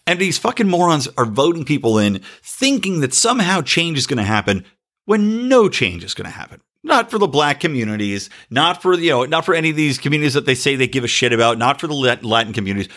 And 0.06 0.18
these 0.18 0.38
fucking 0.38 0.68
morons 0.68 1.06
are 1.18 1.26
voting 1.26 1.64
people 1.66 1.98
in 1.98 2.22
thinking 2.42 3.00
that 3.00 3.12
somehow 3.12 3.60
change 3.60 3.98
is 3.98 4.06
going 4.06 4.16
to 4.16 4.22
happen 4.22 4.64
when 5.08 5.48
no 5.48 5.70
change 5.70 6.04
is 6.04 6.12
going 6.12 6.26
to 6.26 6.30
happen. 6.30 6.60
Not 6.82 7.10
for 7.10 7.18
the 7.18 7.26
black 7.26 7.60
communities, 7.60 8.28
not 8.50 8.82
for 8.82 8.92
you 8.92 9.08
know, 9.08 9.24
not 9.24 9.46
for 9.46 9.54
any 9.54 9.70
of 9.70 9.76
these 9.76 9.96
communities 9.96 10.34
that 10.34 10.44
they 10.44 10.54
say 10.54 10.76
they 10.76 10.86
give 10.86 11.02
a 11.02 11.08
shit 11.08 11.32
about, 11.32 11.56
not 11.56 11.80
for 11.80 11.86
the 11.86 11.94
Latin 11.94 12.52
communities. 12.52 12.90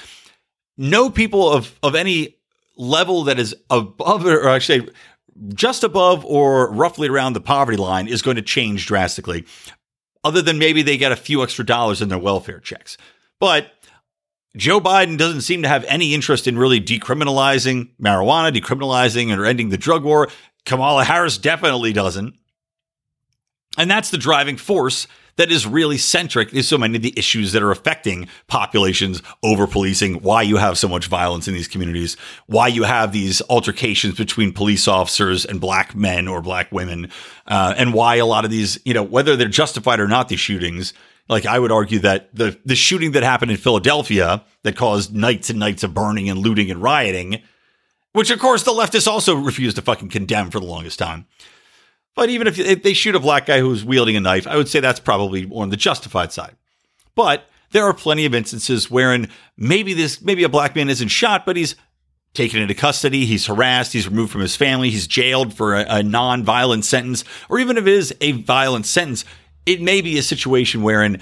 No 0.77 1.10
people 1.10 1.50
of 1.50 1.80
of 1.82 1.96
any 1.96 2.36
level 2.75 3.24
that 3.24 3.39
is 3.39 3.56
above 3.70 4.25
or 4.25 4.60
say 4.60 4.86
just 5.53 5.86
above 5.86 6.25
or 6.25 6.70
roughly 6.72 7.08
around 7.08 7.32
the 7.32 7.41
poverty 7.41 7.77
line 7.77 8.10
is 8.10 8.22
going 8.22 8.36
to 8.36 8.41
change 8.41 8.88
drastically, 8.88 9.46
other 10.25 10.41
than 10.41 10.60
maybe 10.60 10.82
they 10.82 10.98
get 10.98 11.13
a 11.13 11.15
few 11.18 11.41
extra 11.41 11.65
dollars 11.65 12.01
in 12.01 12.10
their 12.10 12.20
welfare 12.20 12.60
checks. 12.60 12.98
But 13.39 13.72
Joe 14.58 14.82
Biden 14.82 15.18
doesn't 15.18 15.41
seem 15.41 15.62
to 15.62 15.70
have 15.70 15.86
any 15.86 16.13
interest 16.13 16.46
in 16.46 16.58
really 16.58 16.82
decriminalizing 16.82 17.91
marijuana, 18.01 18.53
decriminalizing 18.53 19.36
or 19.36 19.46
ending 19.46 19.70
the 19.70 19.77
drug 19.77 20.03
war. 20.03 20.30
Kamala 20.65 21.03
Harris 21.03 21.38
definitely 21.38 21.94
doesn't. 21.94 22.36
And 23.77 23.89
that's 23.89 24.10
the 24.10 24.18
driving 24.18 24.58
force 24.58 25.08
that 25.38 25.51
is 25.51 25.65
really 25.65 25.98
centric 25.98 26.51
to 26.51 26.62
so 26.62 26.77
many 26.77 26.98
of 26.98 27.01
the 27.01 27.13
issues 27.18 27.53
that 27.53 27.63
are 27.63 27.72
affecting 27.72 28.27
populations 28.48 29.22
over 29.44 29.65
policing, 29.65 30.15
why 30.15 30.41
you 30.41 30.58
have 30.58 30.77
so 30.77 30.88
much 30.88 31.08
violence 31.08 31.48
in 31.48 31.53
these 31.53 31.68
communities, 31.68 32.18
why 32.48 32.68
you 32.68 32.84
have 32.84 33.12
these 33.12 33.41
altercations 33.50 34.15
between 34.15 34.51
police 34.51 34.88
officers 34.88 35.46
and 35.46 35.62
black 35.62 35.96
men 35.96 36.27
or 36.27 36.41
black 36.41 36.72
women, 36.72 37.10
uh, 37.48 37.74
and 37.77 37.94
why 37.94 38.15
a 38.15 38.25
lot 38.25 38.46
of 38.46 38.51
these, 38.51 38.80
you 38.86 38.94
know, 38.94 39.03
whether 39.03 39.36
they're 39.36 39.48
justified 39.48 40.00
or 40.00 40.08
not, 40.08 40.27
these 40.27 40.39
shootings. 40.39 40.94
Like 41.30 41.46
I 41.46 41.60
would 41.60 41.72
argue 41.72 42.00
that 42.00 42.36
the 42.36 42.60
the 42.65 42.75
shooting 42.75 43.13
that 43.13 43.24
happened 43.24 43.51
in 43.51 43.58
Philadelphia 43.58 44.44
that 44.63 44.75
caused 44.75 45.15
nights 45.15 45.50
and 45.50 45.60
nights 45.60 45.84
of 45.84 45.94
burning 45.94 46.30
and 46.30 46.39
looting 46.39 46.70
and 46.70 46.82
rioting, 46.82 47.41
which 48.13 48.32
of 48.32 48.39
course 48.39 48.63
the 48.63 48.72
leftists 48.72 49.08
also 49.08 49.36
refused 49.36 49.75
to 49.77 49.82
fucking 49.82 50.10
condemn 50.10 50.50
for 50.50 50.60
the 50.60 50.65
longest 50.65 51.00
time. 51.00 51.25
But 52.15 52.30
even 52.30 52.48
if, 52.48 52.60
if 52.60 52.84
they 52.84 52.94
shoot 52.94 53.15
a 53.15 53.20
black 53.20 53.46
guy 53.46 53.60
who's 53.60 53.86
wielding 53.86 54.18
a 54.18 54.20
knife, 54.20 54.46
I 54.46 54.58
would 54.58 54.68
say 54.68 54.80
that's 54.80 55.00
probably 55.00 55.50
on 55.51 55.70
the 55.70 55.77
justified 55.77 56.32
side. 56.32 56.56
But 57.15 57.46
there 57.72 57.86
are 57.86 57.94
plenty 57.94 58.25
of 58.25 58.36
instances 58.36 58.91
wherein 58.91 59.30
maybe 59.58 59.94
this 59.94 60.22
maybe 60.22 60.44
a 60.44 60.50
black 60.50 60.75
man 60.75 60.89
isn't 60.89 61.08
shot, 61.08 61.46
but 61.46 61.56
he's 61.56 61.75
taken 62.34 62.62
into 62.62 62.74
custody, 62.74 63.25
he's 63.25 63.46
harassed, 63.48 63.94
he's 63.94 64.08
removed 64.08 64.32
from 64.32 64.41
his 64.41 64.56
family, 64.56 64.89
he's 64.89 65.08
jailed 65.08 65.53
for 65.53 65.75
a, 65.75 65.86
a 65.88 66.03
non-violent 66.03 66.86
sentence, 66.86 67.24
or 67.50 67.60
even 67.60 67.77
if 67.77 67.86
it 67.86 67.94
is 67.94 68.15
a 68.22 68.32
violent 68.34 68.86
sentence, 68.86 69.25
it 69.65 69.82
may 69.82 70.01
be 70.01 70.18
a 70.18 70.24
situation 70.24 70.82
wherein 70.82 71.20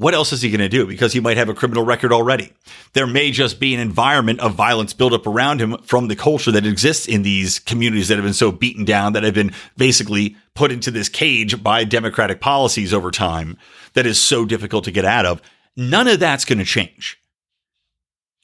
what 0.00 0.14
else 0.14 0.32
is 0.32 0.40
he 0.40 0.48
going 0.48 0.60
to 0.60 0.68
do? 0.70 0.86
Because 0.86 1.12
he 1.12 1.20
might 1.20 1.36
have 1.36 1.50
a 1.50 1.54
criminal 1.54 1.84
record 1.84 2.10
already. 2.10 2.54
There 2.94 3.06
may 3.06 3.30
just 3.30 3.60
be 3.60 3.74
an 3.74 3.80
environment 3.80 4.40
of 4.40 4.54
violence 4.54 4.94
built 4.94 5.12
up 5.12 5.26
around 5.26 5.60
him 5.60 5.76
from 5.82 6.08
the 6.08 6.16
culture 6.16 6.50
that 6.52 6.64
exists 6.64 7.06
in 7.06 7.20
these 7.20 7.58
communities 7.58 8.08
that 8.08 8.14
have 8.14 8.24
been 8.24 8.32
so 8.32 8.50
beaten 8.50 8.86
down, 8.86 9.12
that 9.12 9.24
have 9.24 9.34
been 9.34 9.52
basically 9.76 10.36
put 10.54 10.72
into 10.72 10.90
this 10.90 11.10
cage 11.10 11.62
by 11.62 11.84
democratic 11.84 12.40
policies 12.40 12.94
over 12.94 13.10
time 13.10 13.58
that 13.92 14.06
is 14.06 14.18
so 14.18 14.46
difficult 14.46 14.84
to 14.84 14.90
get 14.90 15.04
out 15.04 15.26
of. 15.26 15.42
None 15.76 16.08
of 16.08 16.18
that's 16.18 16.46
going 16.46 16.60
to 16.60 16.64
change. 16.64 17.18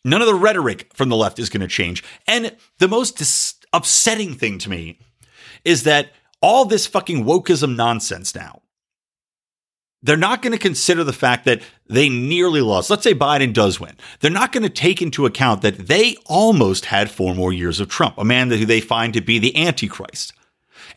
None 0.04 0.20
of 0.20 0.28
the 0.28 0.34
rhetoric 0.34 0.90
from 0.92 1.08
the 1.08 1.16
left 1.16 1.38
is 1.38 1.48
going 1.48 1.62
to 1.62 1.68
change. 1.68 2.04
And 2.26 2.54
the 2.80 2.88
most 2.88 3.16
dis- 3.16 3.54
upsetting 3.72 4.34
thing 4.34 4.58
to 4.58 4.68
me 4.68 4.98
is 5.64 5.84
that 5.84 6.10
all 6.42 6.66
this 6.66 6.86
fucking 6.86 7.24
wokeism 7.24 7.76
nonsense 7.76 8.34
now 8.34 8.60
they're 10.02 10.16
not 10.16 10.42
going 10.42 10.52
to 10.52 10.58
consider 10.58 11.02
the 11.04 11.12
fact 11.12 11.44
that 11.46 11.62
they 11.88 12.08
nearly 12.08 12.60
lost. 12.60 12.90
Let's 12.90 13.02
say 13.02 13.14
Biden 13.14 13.52
does 13.52 13.80
win. 13.80 13.96
They're 14.20 14.30
not 14.30 14.52
going 14.52 14.62
to 14.62 14.68
take 14.68 15.02
into 15.02 15.26
account 15.26 15.62
that 15.62 15.88
they 15.88 16.16
almost 16.26 16.86
had 16.86 17.10
four 17.10 17.34
more 17.34 17.52
years 17.52 17.80
of 17.80 17.88
Trump, 17.88 18.16
a 18.18 18.24
man 18.24 18.50
who 18.50 18.66
they 18.66 18.80
find 18.80 19.14
to 19.14 19.20
be 19.20 19.38
the 19.38 19.56
Antichrist, 19.56 20.32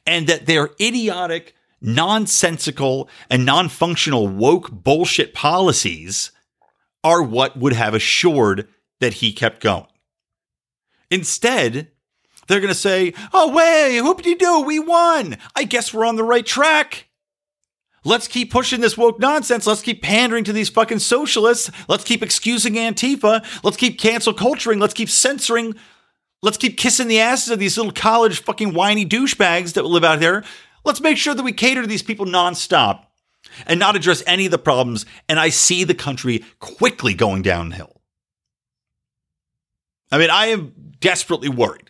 and 0.05 0.27
that 0.27 0.45
their 0.45 0.71
idiotic, 0.79 1.55
nonsensical, 1.81 3.09
and 3.29 3.45
non 3.45 3.69
functional 3.69 4.27
woke 4.27 4.69
bullshit 4.71 5.33
policies 5.33 6.31
are 7.03 7.23
what 7.23 7.57
would 7.57 7.73
have 7.73 7.93
assured 7.93 8.67
that 8.99 9.15
he 9.15 9.31
kept 9.31 9.61
going. 9.61 9.87
Instead, 11.09 11.89
they're 12.47 12.59
going 12.59 12.73
to 12.73 12.75
say, 12.75 13.13
oh, 13.33 13.51
wait, 13.53 14.01
whoop 14.01 14.21
de 14.21 14.35
doo, 14.35 14.61
we 14.61 14.79
won. 14.79 15.37
I 15.55 15.63
guess 15.63 15.93
we're 15.93 16.05
on 16.05 16.15
the 16.15 16.23
right 16.23 16.45
track. 16.45 17.08
Let's 18.05 18.27
keep 18.27 18.51
pushing 18.51 18.81
this 18.81 18.97
woke 18.97 19.19
nonsense. 19.19 19.67
Let's 19.67 19.81
keep 19.81 20.01
pandering 20.01 20.45
to 20.45 20.53
these 20.53 20.69
fucking 20.69 20.99
socialists. 20.99 21.69
Let's 21.87 22.03
keep 22.03 22.23
excusing 22.23 22.75
Antifa. 22.75 23.45
Let's 23.63 23.77
keep 23.77 23.99
cancel 23.99 24.33
culturing. 24.33 24.79
Let's 24.79 24.93
keep 24.93 25.09
censoring. 25.09 25.75
Let's 26.41 26.57
keep 26.57 26.77
kissing 26.77 27.07
the 27.07 27.19
asses 27.19 27.51
of 27.51 27.59
these 27.59 27.77
little 27.77 27.91
college 27.91 28.41
fucking 28.41 28.73
whiny 28.73 29.05
douchebags 29.05 29.73
that 29.73 29.85
live 29.85 30.05
out 30.05 30.21
there. 30.21 30.43
Let's 30.85 31.01
make 31.01 31.17
sure 31.17 31.33
that 31.33 31.43
we 31.43 31.51
cater 31.51 31.81
to 31.81 31.87
these 31.87 32.03
people 32.03 32.25
nonstop 32.25 33.05
and 33.67 33.79
not 33.79 33.95
address 33.95 34.23
any 34.25 34.45
of 34.45 34.51
the 34.51 34.57
problems. 34.57 35.05
And 35.27 35.37
I 35.39 35.49
see 35.49 35.83
the 35.83 35.93
country 35.93 36.45
quickly 36.59 37.13
going 37.13 37.41
downhill. 37.41 38.01
I 40.11 40.17
mean, 40.17 40.29
I 40.29 40.47
am 40.47 40.73
desperately 40.99 41.49
worried. 41.49 41.88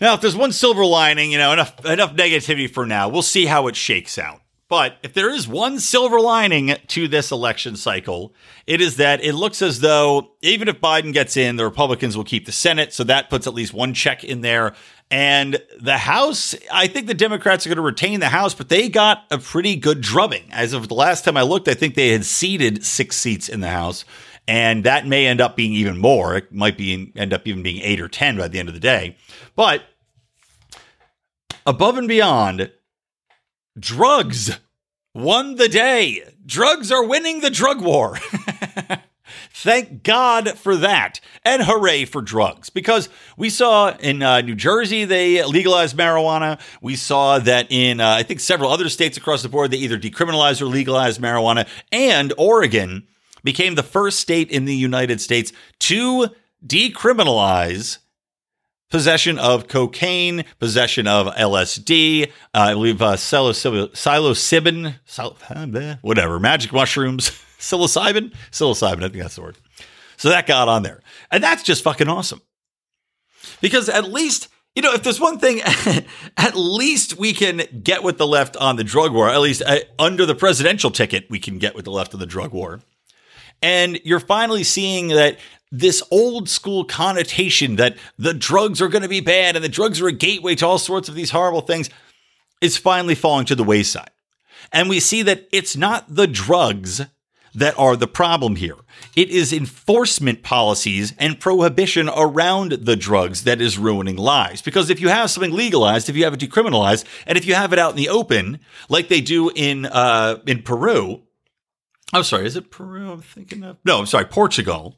Now, 0.00 0.14
if 0.14 0.20
there's 0.20 0.36
one 0.36 0.52
silver 0.52 0.84
lining, 0.84 1.30
you 1.30 1.38
know, 1.38 1.52
enough 1.52 1.84
enough 1.84 2.14
negativity 2.14 2.68
for 2.68 2.84
now. 2.86 3.08
We'll 3.08 3.22
see 3.22 3.46
how 3.46 3.68
it 3.68 3.76
shakes 3.76 4.18
out. 4.18 4.40
But 4.68 4.96
if 5.02 5.12
there 5.12 5.30
is 5.30 5.46
one 5.46 5.78
silver 5.78 6.18
lining 6.18 6.74
to 6.88 7.06
this 7.06 7.30
election 7.30 7.76
cycle, 7.76 8.34
it 8.66 8.80
is 8.80 8.96
that 8.96 9.22
it 9.22 9.34
looks 9.34 9.60
as 9.60 9.80
though 9.80 10.32
even 10.40 10.68
if 10.68 10.80
Biden 10.80 11.12
gets 11.12 11.36
in, 11.36 11.56
the 11.56 11.64
Republicans 11.64 12.16
will 12.16 12.24
keep 12.24 12.46
the 12.46 12.52
Senate. 12.52 12.92
So 12.92 13.04
that 13.04 13.28
puts 13.28 13.46
at 13.46 13.54
least 13.54 13.74
one 13.74 13.92
check 13.94 14.24
in 14.24 14.40
there. 14.40 14.74
And 15.10 15.62
the 15.80 15.98
House, 15.98 16.54
I 16.72 16.86
think 16.86 17.06
the 17.06 17.14
Democrats 17.14 17.66
are 17.66 17.68
going 17.68 17.76
to 17.76 17.82
retain 17.82 18.20
the 18.20 18.30
House, 18.30 18.54
but 18.54 18.70
they 18.70 18.88
got 18.88 19.24
a 19.30 19.38
pretty 19.38 19.76
good 19.76 20.00
drubbing. 20.00 20.46
As 20.50 20.72
of 20.72 20.88
the 20.88 20.94
last 20.94 21.24
time 21.24 21.36
I 21.36 21.42
looked, 21.42 21.68
I 21.68 21.74
think 21.74 21.94
they 21.94 22.08
had 22.08 22.24
ceded 22.24 22.84
six 22.84 23.16
seats 23.16 23.48
in 23.50 23.60
the 23.60 23.68
House. 23.68 24.04
And 24.46 24.84
that 24.84 25.06
may 25.06 25.26
end 25.26 25.40
up 25.40 25.56
being 25.56 25.72
even 25.72 25.96
more. 25.96 26.36
It 26.36 26.52
might 26.52 26.76
be 26.76 27.12
end 27.16 27.32
up 27.32 27.46
even 27.46 27.62
being 27.62 27.82
eight 27.82 28.00
or 28.00 28.08
10 28.08 28.36
by 28.36 28.48
the 28.48 28.58
end 28.58 28.68
of 28.68 28.74
the 28.74 28.80
day. 28.80 29.16
But 29.56 29.82
above 31.66 31.96
and 31.96 32.08
beyond, 32.08 32.70
drugs 33.78 34.58
won 35.14 35.56
the 35.56 35.68
day. 35.68 36.22
Drugs 36.44 36.92
are 36.92 37.04
winning 37.04 37.40
the 37.40 37.50
drug 37.50 37.80
war. 37.80 38.18
Thank 39.50 40.02
God 40.02 40.58
for 40.58 40.76
that. 40.76 41.20
And 41.42 41.62
hooray 41.62 42.04
for 42.04 42.20
drugs. 42.20 42.68
Because 42.68 43.08
we 43.36 43.48
saw 43.48 43.96
in 43.96 44.22
uh, 44.22 44.42
New 44.42 44.54
Jersey, 44.54 45.06
they 45.06 45.42
legalized 45.44 45.96
marijuana. 45.96 46.60
We 46.82 46.96
saw 46.96 47.38
that 47.38 47.70
in, 47.70 48.00
uh, 48.00 48.10
I 48.10 48.24
think, 48.24 48.40
several 48.40 48.70
other 48.70 48.90
states 48.90 49.16
across 49.16 49.42
the 49.42 49.48
board, 49.48 49.70
they 49.70 49.78
either 49.78 49.98
decriminalized 49.98 50.60
or 50.60 50.66
legalized 50.66 51.20
marijuana. 51.20 51.66
And 51.90 52.34
Oregon 52.36 53.06
became 53.44 53.76
the 53.76 53.82
first 53.82 54.18
state 54.18 54.50
in 54.50 54.64
the 54.64 54.74
United 54.74 55.20
States 55.20 55.52
to 55.80 56.28
decriminalize 56.66 57.98
possession 58.90 59.38
of 59.38 59.68
cocaine, 59.68 60.44
possession 60.58 61.06
of 61.06 61.26
LSD, 61.34 62.26
uh, 62.26 62.28
I 62.54 62.72
believe 62.74 63.02
uh, 63.02 63.14
psilocybin, 63.14 64.94
whatever, 66.02 66.38
magic 66.40 66.72
mushrooms, 66.72 67.30
psilocybin, 67.58 68.32
psilocybin, 68.50 68.98
I 68.98 69.08
think 69.08 69.14
that's 69.14 69.34
the 69.36 69.42
word. 69.42 69.56
So 70.16 70.28
that 70.28 70.46
got 70.46 70.68
on 70.68 70.82
there. 70.84 71.02
And 71.30 71.42
that's 71.42 71.62
just 71.62 71.82
fucking 71.82 72.08
awesome. 72.08 72.40
Because 73.60 73.88
at 73.88 74.04
least, 74.12 74.48
you 74.74 74.82
know, 74.82 74.92
if 74.92 75.02
there's 75.02 75.20
one 75.20 75.38
thing, 75.38 75.60
at 76.36 76.54
least 76.54 77.18
we 77.18 77.32
can 77.32 77.62
get 77.82 78.02
with 78.02 78.18
the 78.18 78.26
left 78.26 78.56
on 78.56 78.76
the 78.76 78.84
drug 78.84 79.12
war. 79.12 79.28
At 79.28 79.40
least 79.40 79.62
uh, 79.66 79.80
under 79.98 80.24
the 80.24 80.34
presidential 80.34 80.90
ticket, 80.90 81.26
we 81.28 81.40
can 81.40 81.58
get 81.58 81.74
with 81.74 81.84
the 81.84 81.90
left 81.90 82.14
on 82.14 82.20
the 82.20 82.26
drug 82.26 82.52
war. 82.52 82.80
And 83.62 84.00
you're 84.04 84.20
finally 84.20 84.64
seeing 84.64 85.08
that 85.08 85.38
this 85.70 86.02
old 86.10 86.48
school 86.48 86.84
connotation 86.84 87.76
that 87.76 87.96
the 88.16 88.34
drugs 88.34 88.80
are 88.80 88.88
going 88.88 89.02
to 89.02 89.08
be 89.08 89.20
bad 89.20 89.56
and 89.56 89.64
the 89.64 89.68
drugs 89.68 90.00
are 90.00 90.08
a 90.08 90.12
gateway 90.12 90.54
to 90.54 90.66
all 90.66 90.78
sorts 90.78 91.08
of 91.08 91.14
these 91.14 91.30
horrible 91.30 91.62
things 91.62 91.90
is 92.60 92.76
finally 92.76 93.14
falling 93.14 93.46
to 93.46 93.56
the 93.56 93.64
wayside. 93.64 94.10
And 94.72 94.88
we 94.88 95.00
see 95.00 95.22
that 95.22 95.48
it's 95.52 95.76
not 95.76 96.14
the 96.14 96.26
drugs 96.26 97.02
that 97.54 97.78
are 97.78 97.96
the 97.96 98.08
problem 98.08 98.56
here. 98.56 98.76
It 99.14 99.30
is 99.30 99.52
enforcement 99.52 100.42
policies 100.42 101.14
and 101.18 101.38
prohibition 101.38 102.08
around 102.08 102.72
the 102.72 102.96
drugs 102.96 103.44
that 103.44 103.60
is 103.60 103.78
ruining 103.78 104.16
lives. 104.16 104.60
Because 104.60 104.90
if 104.90 105.00
you 105.00 105.08
have 105.08 105.30
something 105.30 105.52
legalized, 105.52 106.08
if 106.08 106.16
you 106.16 106.24
have 106.24 106.34
it 106.34 106.40
decriminalized, 106.40 107.04
and 107.26 107.38
if 107.38 107.46
you 107.46 107.54
have 107.54 107.72
it 107.72 107.78
out 107.78 107.90
in 107.90 107.96
the 107.96 108.08
open, 108.08 108.58
like 108.88 109.08
they 109.08 109.20
do 109.20 109.50
in 109.54 109.86
uh, 109.86 110.38
in 110.46 110.62
Peru, 110.62 111.22
I'm 112.14 112.22
sorry, 112.22 112.46
is 112.46 112.56
it 112.56 112.70
Peru? 112.70 113.10
I'm 113.12 113.22
thinking 113.22 113.62
of 113.64 113.76
no, 113.84 113.98
I'm 113.98 114.06
sorry, 114.06 114.24
Portugal 114.24 114.96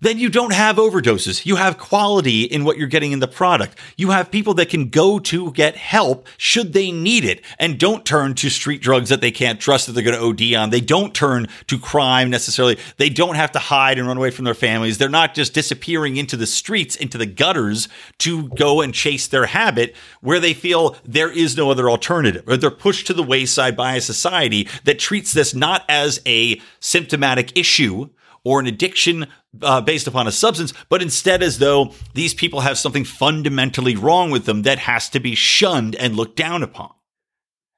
then 0.00 0.18
you 0.18 0.28
don't 0.28 0.52
have 0.52 0.76
overdoses. 0.76 1.46
You 1.46 1.56
have 1.56 1.78
quality 1.78 2.42
in 2.42 2.64
what 2.64 2.76
you're 2.76 2.86
getting 2.86 3.12
in 3.12 3.20
the 3.20 3.28
product. 3.28 3.78
You 3.96 4.10
have 4.10 4.30
people 4.30 4.54
that 4.54 4.68
can 4.68 4.88
go 4.88 5.18
to 5.20 5.52
get 5.52 5.76
help 5.76 6.26
should 6.36 6.72
they 6.72 6.90
need 6.90 7.24
it 7.24 7.42
and 7.58 7.78
don't 7.78 8.04
turn 8.04 8.34
to 8.34 8.50
street 8.50 8.82
drugs 8.82 9.08
that 9.08 9.20
they 9.20 9.30
can't 9.30 9.60
trust 9.60 9.86
that 9.86 9.92
they're 9.92 10.04
going 10.04 10.16
to 10.16 10.54
OD 10.54 10.60
on. 10.60 10.70
They 10.70 10.80
don't 10.80 11.14
turn 11.14 11.48
to 11.66 11.78
crime 11.78 12.30
necessarily. 12.30 12.78
They 12.96 13.08
don't 13.08 13.36
have 13.36 13.52
to 13.52 13.58
hide 13.58 13.98
and 13.98 14.06
run 14.06 14.16
away 14.16 14.30
from 14.30 14.44
their 14.44 14.54
families. 14.54 14.98
They're 14.98 15.08
not 15.08 15.34
just 15.34 15.54
disappearing 15.54 16.16
into 16.16 16.36
the 16.36 16.46
streets, 16.46 16.96
into 16.96 17.18
the 17.18 17.26
gutters 17.26 17.88
to 18.18 18.48
go 18.50 18.80
and 18.80 18.92
chase 18.92 19.26
their 19.26 19.46
habit 19.46 19.94
where 20.20 20.40
they 20.40 20.54
feel 20.54 20.96
there 21.04 21.30
is 21.30 21.56
no 21.56 21.70
other 21.70 21.88
alternative 21.88 22.44
or 22.46 22.56
they're 22.56 22.70
pushed 22.70 23.06
to 23.06 23.14
the 23.14 23.22
wayside 23.22 23.76
by 23.76 23.94
a 23.94 24.00
society 24.00 24.68
that 24.84 24.98
treats 24.98 25.32
this 25.32 25.54
not 25.54 25.84
as 25.88 26.20
a 26.26 26.60
symptomatic 26.80 27.56
issue 27.56 28.08
or 28.46 28.60
an 28.60 28.68
addiction 28.68 29.26
uh, 29.60 29.80
based 29.80 30.06
upon 30.06 30.28
a 30.28 30.32
substance, 30.32 30.72
but 30.88 31.02
instead 31.02 31.42
as 31.42 31.58
though 31.58 31.92
these 32.14 32.32
people 32.32 32.60
have 32.60 32.78
something 32.78 33.02
fundamentally 33.02 33.96
wrong 33.96 34.30
with 34.30 34.44
them 34.44 34.62
that 34.62 34.78
has 34.78 35.08
to 35.08 35.18
be 35.18 35.34
shunned 35.34 35.96
and 35.96 36.14
looked 36.14 36.36
down 36.36 36.62
upon. 36.62 36.92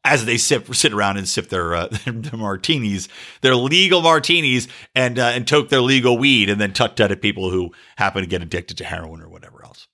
As 0.04 0.26
they 0.26 0.36
sip, 0.36 0.74
sit 0.74 0.92
around 0.92 1.16
and 1.16 1.26
sip 1.26 1.48
their, 1.48 1.74
uh, 1.74 1.88
their 2.06 2.38
martinis, 2.38 3.08
their 3.40 3.54
legal 3.54 4.02
martinis, 4.02 4.68
and 4.94 5.18
uh, 5.18 5.32
and 5.34 5.48
toke 5.48 5.70
their 5.70 5.80
legal 5.80 6.18
weed, 6.18 6.50
and 6.50 6.60
then 6.60 6.74
tut 6.74 6.98
tut 6.98 7.10
at 7.10 7.22
people 7.22 7.50
who 7.50 7.72
happen 7.96 8.20
to 8.20 8.28
get 8.28 8.42
addicted 8.42 8.76
to 8.76 8.84
heroin 8.84 9.22
or 9.22 9.28
whatever 9.30 9.64
else. 9.64 9.88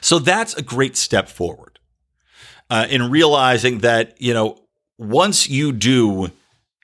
So 0.00 0.18
that's 0.18 0.54
a 0.54 0.62
great 0.62 0.96
step 0.96 1.28
forward 1.28 1.78
uh, 2.70 2.88
in 2.90 3.08
realizing 3.08 3.78
that 3.78 4.20
you 4.20 4.34
know 4.34 4.58
once 4.98 5.48
you 5.48 5.70
do 5.70 6.32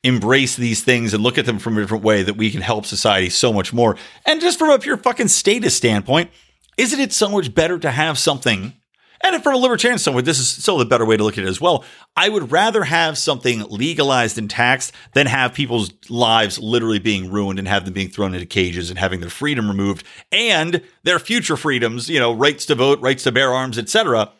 embrace 0.04 0.54
these 0.54 0.84
things 0.84 1.14
and 1.14 1.22
look 1.22 1.38
at 1.38 1.46
them 1.46 1.58
from 1.58 1.76
a 1.76 1.80
different 1.80 2.04
way 2.04 2.22
that 2.22 2.36
we 2.36 2.50
can 2.50 2.60
help 2.60 2.86
society 2.86 3.30
so 3.30 3.52
much 3.52 3.72
more. 3.72 3.96
And 4.26 4.40
just 4.40 4.58
from 4.58 4.70
a 4.70 4.78
pure 4.78 4.98
fucking 4.98 5.28
status 5.28 5.74
standpoint, 5.76 6.30
isn't 6.76 7.00
it 7.00 7.12
so 7.12 7.28
much 7.28 7.54
better 7.54 7.78
to 7.78 7.90
have 7.90 8.18
something? 8.18 8.74
And 9.22 9.42
from 9.42 9.54
a 9.54 9.58
libertarian 9.58 9.98
standpoint, 9.98 10.26
this 10.26 10.38
is 10.38 10.48
still 10.48 10.76
the 10.76 10.84
better 10.84 11.06
way 11.06 11.16
to 11.16 11.24
look 11.24 11.38
at 11.38 11.44
it 11.44 11.48
as 11.48 11.60
well. 11.60 11.82
I 12.14 12.28
would 12.28 12.52
rather 12.52 12.84
have 12.84 13.16
something 13.16 13.62
legalized 13.70 14.36
and 14.36 14.50
taxed 14.50 14.92
than 15.14 15.26
have 15.26 15.54
people's 15.54 15.92
lives 16.10 16.58
literally 16.58 16.98
being 16.98 17.30
ruined 17.32 17.58
and 17.58 17.66
have 17.66 17.86
them 17.86 17.94
being 17.94 18.10
thrown 18.10 18.34
into 18.34 18.44
cages 18.44 18.90
and 18.90 18.98
having 18.98 19.20
their 19.20 19.30
freedom 19.30 19.68
removed 19.68 20.04
and 20.30 20.82
their 21.04 21.18
future 21.18 21.56
freedoms, 21.56 22.10
you 22.10 22.20
know, 22.20 22.34
rights 22.34 22.66
to 22.66 22.74
vote, 22.74 23.00
rights 23.00 23.22
to 23.24 23.32
bear 23.32 23.50
arms, 23.54 23.78
etc., 23.78 24.30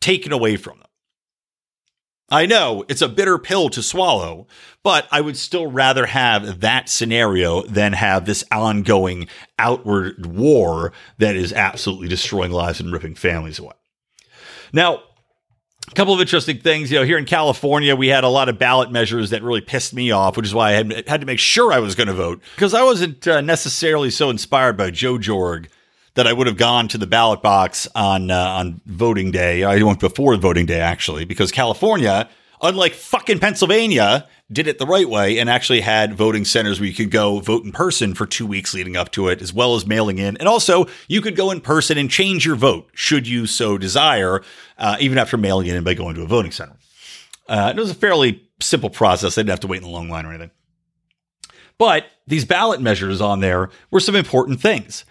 taken 0.00 0.30
away 0.30 0.56
from 0.56 0.78
them. 0.78 0.87
I 2.30 2.46
know 2.46 2.84
it's 2.88 3.00
a 3.00 3.08
bitter 3.08 3.38
pill 3.38 3.70
to 3.70 3.82
swallow, 3.82 4.46
but 4.82 5.08
I 5.10 5.20
would 5.20 5.36
still 5.36 5.66
rather 5.66 6.06
have 6.06 6.60
that 6.60 6.88
scenario 6.88 7.62
than 7.62 7.94
have 7.94 8.26
this 8.26 8.44
ongoing 8.52 9.28
outward 9.58 10.26
war 10.26 10.92
that 11.18 11.36
is 11.36 11.52
absolutely 11.52 12.08
destroying 12.08 12.52
lives 12.52 12.80
and 12.80 12.92
ripping 12.92 13.14
families 13.14 13.58
away. 13.58 13.72
Now, 14.72 15.02
a 15.90 15.94
couple 15.94 16.12
of 16.12 16.20
interesting 16.20 16.58
things. 16.58 16.90
You 16.90 16.98
know, 16.98 17.04
here 17.04 17.16
in 17.16 17.24
California, 17.24 17.96
we 17.96 18.08
had 18.08 18.24
a 18.24 18.28
lot 18.28 18.50
of 18.50 18.58
ballot 18.58 18.92
measures 18.92 19.30
that 19.30 19.42
really 19.42 19.62
pissed 19.62 19.94
me 19.94 20.10
off, 20.10 20.36
which 20.36 20.46
is 20.46 20.54
why 20.54 20.70
I 20.70 21.04
had, 21.06 21.20
to 21.20 21.26
make 21.26 21.38
sure 21.38 21.72
I 21.72 21.78
was 21.78 21.94
going 21.94 22.08
to 22.08 22.14
vote 22.14 22.42
because 22.54 22.74
I 22.74 22.82
wasn't 22.82 23.26
uh, 23.26 23.40
necessarily 23.40 24.10
so 24.10 24.28
inspired 24.28 24.76
by 24.76 24.90
Jo 24.90 25.16
Jorg 25.16 25.68
that 26.18 26.26
I 26.26 26.32
would 26.32 26.48
have 26.48 26.56
gone 26.56 26.88
to 26.88 26.98
the 26.98 27.06
ballot 27.06 27.42
box 27.42 27.86
on 27.94 28.32
uh, 28.32 28.36
on 28.36 28.80
voting 28.86 29.30
day. 29.30 29.62
I 29.62 29.80
went 29.84 30.00
before 30.00 30.34
voting 30.34 30.66
day 30.66 30.80
actually 30.80 31.24
because 31.24 31.52
California, 31.52 32.28
unlike 32.60 32.94
fucking 32.94 33.38
Pennsylvania, 33.38 34.26
did 34.50 34.66
it 34.66 34.80
the 34.80 34.86
right 34.86 35.08
way 35.08 35.38
and 35.38 35.48
actually 35.48 35.80
had 35.80 36.14
voting 36.14 36.44
centers 36.44 36.80
where 36.80 36.88
you 36.88 36.92
could 36.92 37.12
go 37.12 37.38
vote 37.38 37.64
in 37.64 37.70
person 37.70 38.14
for 38.14 38.26
two 38.26 38.46
weeks 38.46 38.74
leading 38.74 38.96
up 38.96 39.12
to 39.12 39.28
it, 39.28 39.40
as 39.40 39.52
well 39.52 39.76
as 39.76 39.86
mailing 39.86 40.18
in. 40.18 40.36
And 40.38 40.48
also, 40.48 40.86
you 41.06 41.20
could 41.20 41.36
go 41.36 41.52
in 41.52 41.60
person 41.60 41.96
and 41.96 42.10
change 42.10 42.44
your 42.44 42.56
vote 42.56 42.90
should 42.94 43.28
you 43.28 43.46
so 43.46 43.78
desire, 43.78 44.42
uh, 44.76 44.96
even 44.98 45.18
after 45.18 45.36
mailing 45.36 45.68
it 45.68 45.76
in 45.76 45.84
by 45.84 45.94
going 45.94 46.16
to 46.16 46.22
a 46.22 46.26
voting 46.26 46.50
center. 46.50 46.74
Uh, 47.48 47.72
it 47.76 47.78
was 47.78 47.92
a 47.92 47.94
fairly 47.94 48.42
simple 48.60 48.90
process. 48.90 49.38
I 49.38 49.42
didn't 49.42 49.50
have 49.50 49.60
to 49.60 49.68
wait 49.68 49.82
in 49.82 49.86
a 49.86 49.90
long 49.92 50.08
line 50.08 50.26
or 50.26 50.30
anything. 50.30 50.50
But 51.78 52.06
these 52.26 52.44
ballot 52.44 52.80
measures 52.80 53.20
on 53.20 53.38
there 53.38 53.70
were 53.92 54.00
some 54.00 54.16
important 54.16 54.60
things. 54.60 55.04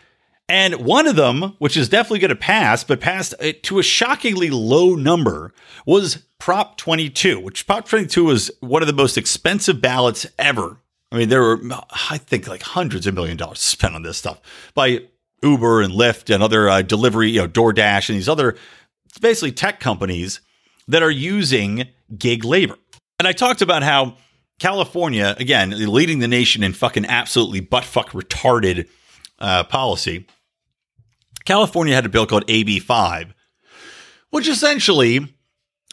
And 0.50 0.76
one 0.76 1.08
of 1.08 1.18
them, 1.18 1.56
which 1.60 1.76
is 1.76 1.90
definitely 1.90 2.20
going 2.20 2.30
to 2.30 2.36
pass, 2.36 2.84
but 2.84 3.02
passed 3.02 3.34
to 3.64 3.80
a 3.80 3.84
shockingly 3.84 4.50
low 4.50 4.96
number, 4.96 5.54
was 5.86 6.24
Prop 6.40 6.78
22, 6.78 7.40
which 7.40 7.68
Prop 7.68 7.88
22 7.88 8.24
was 8.24 8.52
one 8.62 8.82
of 8.82 8.88
the 8.88 8.94
most 8.94 9.18
expensive 9.18 9.82
ballots 9.82 10.26
ever. 10.40 10.80
I 11.12 11.18
mean, 11.18 11.30
there 11.30 11.42
were, 11.42 11.60
I 12.10 12.18
think, 12.18 12.48
like 12.48 12.62
hundreds 12.62 13.08
of 13.08 13.14
million 13.14 13.36
dollars 13.36 13.60
spent 13.60 13.96
on 13.96 14.04
this 14.04 14.18
stuff 14.18 14.40
by 14.74 15.02
Uber 15.44 15.82
and 15.82 15.94
Lyft 15.94 16.34
and 16.34 16.42
other 16.42 16.70
uh, 16.70 16.82
delivery, 16.82 17.30
you 17.30 17.42
know, 17.42 17.48
DoorDash 17.48 18.10
and 18.10 18.18
these 18.18 18.30
other 18.30 18.56
basically 19.20 19.52
tech 19.52 19.80
companies 19.80 20.40
that 20.88 21.04
are 21.04 21.12
using 21.12 21.90
gig 22.18 22.46
labor. 22.46 22.78
And 23.20 23.28
I 23.28 23.34
talked 23.34 23.62
about 23.62 23.84
how 23.84 24.16
California, 24.60 25.36
again, 25.40 25.72
leading 25.92 26.20
the 26.20 26.28
nation 26.28 26.64
in 26.64 26.74
fucking 26.74 27.06
absolutely 27.06 27.62
buttfuck 27.62 28.10
retarded 28.10 28.88
uh, 29.40 29.64
policy 29.66 30.26
California 31.48 31.96
had 31.96 32.06
a 32.06 32.10
bill 32.10 32.28
called 32.28 32.46
AB5, 32.48 33.32
which 34.32 34.50
essentially 34.50 35.34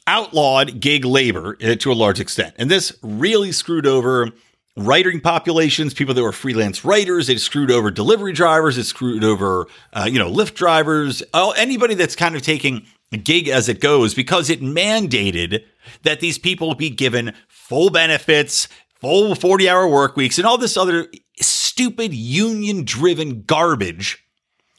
outlawed 0.04 0.80
gig 0.80 1.04
labor 1.04 1.56
uh, 1.64 1.76
to 1.76 1.92
a 1.92 1.94
large 1.94 2.18
extent. 2.18 2.56
And 2.58 2.68
this 2.68 2.92
really 3.02 3.52
screwed 3.52 3.86
over 3.86 4.30
writing 4.76 5.20
populations, 5.20 5.94
people 5.94 6.12
that 6.12 6.24
were 6.24 6.32
freelance 6.32 6.84
writers. 6.84 7.28
It 7.28 7.40
screwed 7.40 7.70
over 7.70 7.92
delivery 7.92 8.32
drivers. 8.32 8.76
It 8.76 8.84
screwed 8.84 9.22
over, 9.22 9.68
uh, 9.92 10.08
you 10.10 10.18
know, 10.18 10.28
Lyft 10.28 10.54
drivers, 10.54 11.22
anybody 11.32 11.94
that's 11.94 12.16
kind 12.16 12.34
of 12.34 12.42
taking 12.42 12.84
a 13.12 13.16
gig 13.16 13.46
as 13.46 13.68
it 13.68 13.80
goes 13.80 14.12
because 14.12 14.50
it 14.50 14.60
mandated 14.60 15.62
that 16.02 16.18
these 16.18 16.36
people 16.36 16.74
be 16.74 16.90
given 16.90 17.32
full 17.46 17.90
benefits, 17.90 18.66
full 19.00 19.36
40 19.36 19.68
hour 19.68 19.86
work 19.86 20.16
weeks, 20.16 20.36
and 20.36 20.48
all 20.48 20.58
this 20.58 20.76
other 20.76 21.06
stupid 21.40 22.12
union 22.12 22.84
driven 22.84 23.42
garbage 23.42 24.23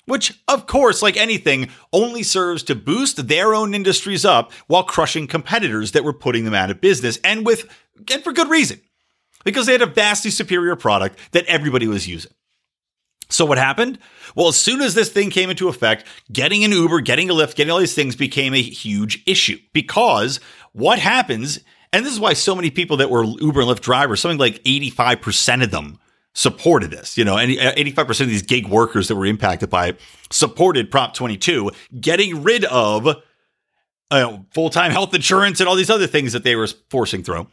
which, 0.06 0.39
of 0.48 0.68
course, 0.68 1.02
like 1.02 1.18
anything, 1.18 1.70
only 1.91 2.24
serves 2.24 2.63
to 2.63 2.76
boost 2.76 3.28
their 3.28 3.54
own 3.54 3.74
industries 3.74 4.26
up 4.26 4.52
while 4.68 4.84
crushing 4.84 5.28
competitors 5.28 5.91
that 5.91 6.04
were 6.04 6.13
putting 6.13 6.46
them 6.46 6.54
out 6.54 6.72
of 6.72 6.82
business, 6.82 7.18
and 7.24 7.46
with 7.46 7.70
and 8.12 8.24
for 8.24 8.34
good 8.34 8.50
reason, 8.50 8.80
because 9.44 9.65
they 9.65 9.72
had 9.72 9.82
a 9.82 9.88
vastly 9.88 10.32
superior 10.32 10.76
product 10.76 11.18
that 11.32 11.46
everybody 11.46 11.88
was 11.88 12.08
using. 12.08 12.32
So 13.30 13.46
what 13.46 13.58
happened? 13.58 13.98
Well, 14.36 14.50
as 14.50 14.58
soon 14.58 14.82
as 14.82 14.94
this 14.94 15.10
thing 15.10 15.32
came 15.32 15.50
into 15.50 15.68
effect, 15.68 16.06
getting 16.32 16.63
an 16.63 16.72
Uber, 16.72 17.02
getting 17.02 17.30
a 17.30 17.34
Lyft, 17.34 17.56
getting 17.56 17.72
all 17.72 17.80
these 17.80 17.96
things 17.96 18.15
became 18.15 18.54
a 18.54 18.62
huge 18.62 19.24
issue 19.26 19.58
because 19.74 20.39
what 20.74 21.00
happens, 21.00 21.60
and 21.91 22.06
this 22.06 22.13
is 22.13 22.20
why 22.20 22.34
so 22.34 22.56
many 22.56 22.70
people 22.70 22.98
that 22.98 23.10
were 23.10 23.24
Uber 23.24 23.62
and 23.62 23.70
Lyft 23.70 23.82
drivers, 23.82 24.20
something 24.20 24.38
like 24.38 24.63
85% 24.63 25.63
of 25.63 25.72
them 25.72 25.98
supported 26.36 26.91
this. 26.91 27.17
You 27.17 27.26
know, 27.26 27.38
and 27.38 27.52
85% 27.52 28.21
of 28.21 28.28
these 28.28 28.43
gig 28.43 28.67
workers 28.67 29.08
that 29.08 29.15
were 29.15 29.26
impacted 29.26 29.71
by 29.71 29.88
it 29.88 30.00
supported 30.32 30.91
Prop 30.91 31.15
22, 31.15 31.71
getting 32.00 32.43
rid 32.43 32.65
of 32.65 33.08
uh, 34.12 34.38
full 34.52 34.69
time 34.69 34.91
health 34.91 35.15
insurance 35.15 35.60
and 35.60 35.67
all 35.67 35.76
these 35.76 35.89
other 35.89 36.08
things 36.08 36.34
that 36.34 36.43
they 36.43 36.56
were 36.56 36.67
forcing 36.89 37.24
through. 37.24 37.48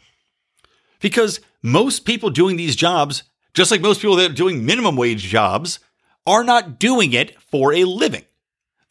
Because 1.00 1.40
most 1.62 2.04
people 2.04 2.30
doing 2.30 2.56
these 2.56 2.76
jobs, 2.76 3.22
just 3.54 3.70
like 3.70 3.80
most 3.80 4.00
people 4.00 4.16
that 4.16 4.30
are 4.30 4.34
doing 4.34 4.66
minimum 4.66 4.96
wage 4.96 5.22
jobs, 5.22 5.80
are 6.26 6.44
not 6.44 6.78
doing 6.78 7.12
it 7.12 7.40
for 7.40 7.72
a 7.72 7.84
living. 7.84 8.24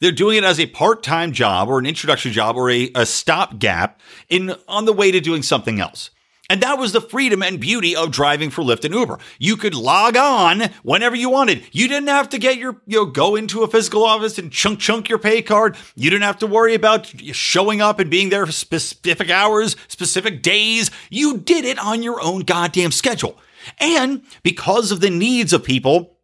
They're 0.00 0.12
doing 0.12 0.36
it 0.36 0.44
as 0.44 0.58
a 0.58 0.66
part-time 0.66 1.32
job 1.32 1.68
or 1.68 1.78
an 1.78 1.86
introduction 1.86 2.32
job 2.32 2.56
or 2.56 2.68
a, 2.70 2.90
a 2.94 3.06
stopgap 3.06 4.00
in 4.28 4.54
on 4.66 4.84
the 4.84 4.92
way 4.92 5.12
to 5.12 5.20
doing 5.20 5.42
something 5.42 5.80
else. 5.80 6.10
And 6.52 6.60
that 6.60 6.76
was 6.76 6.92
the 6.92 7.00
freedom 7.00 7.42
and 7.42 7.58
beauty 7.58 7.96
of 7.96 8.10
driving 8.10 8.50
for 8.50 8.60
Lyft 8.60 8.84
and 8.84 8.92
Uber. 8.92 9.18
You 9.38 9.56
could 9.56 9.74
log 9.74 10.18
on 10.18 10.64
whenever 10.82 11.16
you 11.16 11.30
wanted. 11.30 11.64
You 11.72 11.88
didn't 11.88 12.10
have 12.10 12.28
to 12.28 12.38
get 12.38 12.58
your, 12.58 12.76
you 12.86 12.98
know, 12.98 13.06
go 13.06 13.36
into 13.36 13.62
a 13.62 13.66
physical 13.66 14.04
office 14.04 14.36
and 14.36 14.52
chunk 14.52 14.78
chunk 14.78 15.08
your 15.08 15.18
pay 15.18 15.40
card. 15.40 15.78
You 15.96 16.10
didn't 16.10 16.24
have 16.24 16.40
to 16.40 16.46
worry 16.46 16.74
about 16.74 17.06
showing 17.06 17.80
up 17.80 18.00
and 18.00 18.10
being 18.10 18.28
there 18.28 18.44
for 18.44 18.52
specific 18.52 19.30
hours, 19.30 19.76
specific 19.88 20.42
days. 20.42 20.90
You 21.08 21.38
did 21.38 21.64
it 21.64 21.78
on 21.78 22.02
your 22.02 22.20
own 22.20 22.40
goddamn 22.40 22.92
schedule. 22.92 23.38
And 23.78 24.20
because 24.42 24.92
of 24.92 25.00
the 25.00 25.08
needs 25.08 25.54
of 25.54 25.64
people, 25.64 26.18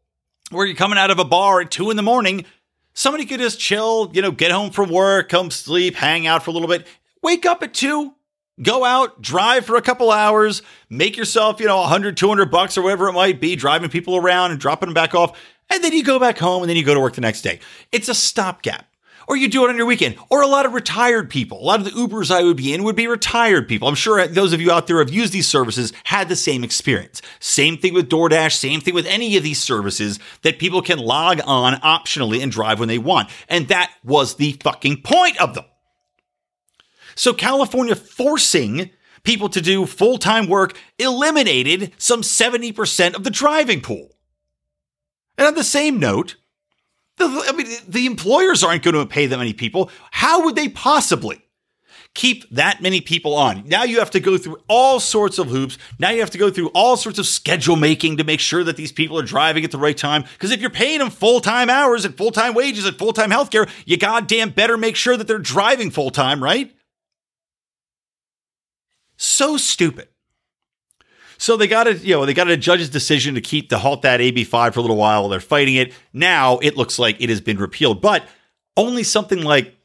where 0.50 0.66
you're 0.66 0.76
coming 0.76 0.98
out 0.98 1.10
of 1.10 1.18
a 1.18 1.24
bar 1.24 1.62
at 1.62 1.70
two 1.70 1.90
in 1.90 1.96
the 1.96 2.02
morning, 2.02 2.44
somebody 2.92 3.24
could 3.24 3.40
just 3.40 3.58
chill, 3.58 4.10
you 4.12 4.20
know, 4.20 4.30
get 4.30 4.50
home 4.50 4.72
from 4.72 4.90
work, 4.90 5.30
come 5.30 5.50
sleep, 5.50 5.94
hang 5.94 6.26
out 6.26 6.42
for 6.42 6.50
a 6.50 6.52
little 6.52 6.68
bit, 6.68 6.86
wake 7.22 7.46
up 7.46 7.62
at 7.62 7.72
two, 7.72 8.12
Go 8.60 8.84
out, 8.84 9.22
drive 9.22 9.64
for 9.64 9.76
a 9.76 9.82
couple 9.82 10.10
hours, 10.10 10.62
make 10.90 11.16
yourself, 11.16 11.60
you 11.60 11.66
know, 11.66 11.78
100, 11.80 12.16
200 12.16 12.50
bucks 12.50 12.76
or 12.76 12.82
whatever 12.82 13.08
it 13.08 13.12
might 13.12 13.40
be, 13.40 13.54
driving 13.54 13.88
people 13.88 14.16
around 14.16 14.50
and 14.50 14.58
dropping 14.58 14.88
them 14.88 14.94
back 14.94 15.14
off. 15.14 15.38
And 15.70 15.84
then 15.84 15.92
you 15.92 16.02
go 16.02 16.18
back 16.18 16.38
home 16.38 16.62
and 16.62 16.68
then 16.70 16.76
you 16.76 16.82
go 16.84 16.94
to 16.94 17.00
work 17.00 17.14
the 17.14 17.20
next 17.20 17.42
day. 17.42 17.60
It's 17.92 18.08
a 18.08 18.14
stopgap. 18.14 18.86
or 19.28 19.36
you 19.36 19.46
do 19.46 19.64
it 19.64 19.68
on 19.68 19.76
your 19.76 19.86
weekend, 19.86 20.16
or 20.30 20.42
a 20.42 20.46
lot 20.46 20.64
of 20.66 20.72
retired 20.72 21.28
people. 21.28 21.60
A 21.60 21.62
lot 21.62 21.78
of 21.78 21.84
the 21.84 21.90
Ubers 21.92 22.30
I 22.34 22.42
would 22.42 22.56
be 22.56 22.72
in 22.72 22.82
would 22.82 22.96
be 22.96 23.06
retired 23.06 23.68
people. 23.68 23.86
I'm 23.86 23.94
sure 23.94 24.26
those 24.26 24.54
of 24.54 24.60
you 24.60 24.72
out 24.72 24.86
there 24.86 24.96
who 24.96 25.00
have 25.00 25.12
used 25.12 25.34
these 25.34 25.46
services 25.46 25.92
had 26.04 26.28
the 26.28 26.36
same 26.36 26.64
experience. 26.64 27.20
Same 27.38 27.76
thing 27.76 27.92
with 27.92 28.08
DoorDash, 28.08 28.52
same 28.54 28.80
thing 28.80 28.94
with 28.94 29.06
any 29.06 29.36
of 29.36 29.42
these 29.42 29.62
services 29.62 30.18
that 30.42 30.58
people 30.58 30.80
can 30.80 30.98
log 30.98 31.40
on 31.44 31.74
optionally 31.74 32.42
and 32.42 32.50
drive 32.50 32.80
when 32.80 32.88
they 32.88 32.98
want. 32.98 33.28
And 33.48 33.68
that 33.68 33.92
was 34.02 34.36
the 34.36 34.52
fucking 34.62 35.02
point 35.02 35.40
of 35.40 35.54
them. 35.54 35.64
So 37.18 37.34
California 37.34 37.96
forcing 37.96 38.90
people 39.24 39.48
to 39.48 39.60
do 39.60 39.86
full 39.86 40.18
time 40.18 40.46
work 40.46 40.78
eliminated 40.98 41.92
some 41.98 42.22
70% 42.22 43.16
of 43.16 43.24
the 43.24 43.30
driving 43.30 43.80
pool. 43.80 44.10
And 45.36 45.46
on 45.46 45.54
the 45.54 45.64
same 45.64 45.98
note, 45.98 46.36
the, 47.16 47.26
I 47.26 47.52
mean, 47.52 47.66
the 47.88 48.06
employers 48.06 48.62
aren't 48.62 48.84
going 48.84 48.94
to 48.94 49.04
pay 49.04 49.26
that 49.26 49.36
many 49.36 49.52
people. 49.52 49.90
How 50.12 50.44
would 50.44 50.54
they 50.54 50.68
possibly 50.68 51.42
keep 52.14 52.48
that 52.50 52.80
many 52.82 53.00
people 53.00 53.34
on? 53.34 53.64
Now 53.66 53.82
you 53.82 53.98
have 53.98 54.12
to 54.12 54.20
go 54.20 54.38
through 54.38 54.58
all 54.68 55.00
sorts 55.00 55.40
of 55.40 55.48
hoops. 55.48 55.76
Now 55.98 56.10
you 56.10 56.20
have 56.20 56.30
to 56.30 56.38
go 56.38 56.50
through 56.50 56.68
all 56.68 56.96
sorts 56.96 57.18
of 57.18 57.26
schedule 57.26 57.74
making 57.74 58.18
to 58.18 58.24
make 58.24 58.38
sure 58.38 58.62
that 58.62 58.76
these 58.76 58.92
people 58.92 59.18
are 59.18 59.24
driving 59.24 59.64
at 59.64 59.72
the 59.72 59.78
right 59.78 59.98
time. 59.98 60.22
Because 60.34 60.52
if 60.52 60.60
you're 60.60 60.70
paying 60.70 61.00
them 61.00 61.10
full 61.10 61.40
time 61.40 61.68
hours 61.68 62.04
and 62.04 62.16
full 62.16 62.30
time 62.30 62.54
wages 62.54 62.86
and 62.86 62.96
full 62.96 63.12
time 63.12 63.30
healthcare, 63.30 63.68
you 63.86 63.96
goddamn 63.96 64.50
better 64.50 64.76
make 64.76 64.94
sure 64.94 65.16
that 65.16 65.26
they're 65.26 65.38
driving 65.38 65.90
full 65.90 66.10
time, 66.10 66.40
right? 66.40 66.72
So 69.18 69.56
stupid. 69.56 70.08
So 71.36 71.56
they 71.56 71.68
got 71.68 71.86
a 71.86 71.94
you 71.94 72.14
know 72.14 72.24
they 72.24 72.34
got 72.34 72.48
a 72.48 72.56
judge's 72.56 72.88
decision 72.88 73.34
to 73.34 73.40
keep 73.40 73.68
to 73.68 73.78
halt 73.78 74.02
that 74.02 74.20
AB5 74.20 74.72
for 74.72 74.80
a 74.80 74.82
little 74.82 74.96
while. 74.96 75.28
They're 75.28 75.40
fighting 75.40 75.74
it. 75.74 75.92
Now 76.12 76.58
it 76.58 76.76
looks 76.76 76.98
like 76.98 77.20
it 77.20 77.28
has 77.28 77.40
been 77.40 77.58
repealed, 77.58 78.00
but 78.00 78.24
only 78.76 79.02
something 79.02 79.42
like 79.42 79.76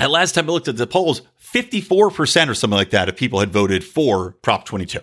at 0.00 0.10
last 0.10 0.34
time 0.34 0.48
I 0.48 0.52
looked 0.52 0.68
at 0.68 0.76
the 0.76 0.86
polls, 0.86 1.22
54% 1.40 2.48
or 2.48 2.54
something 2.54 2.76
like 2.76 2.90
that 2.90 3.08
of 3.08 3.16
people 3.16 3.38
had 3.38 3.52
voted 3.52 3.84
for 3.84 4.32
Prop 4.42 4.64
22 4.64 5.00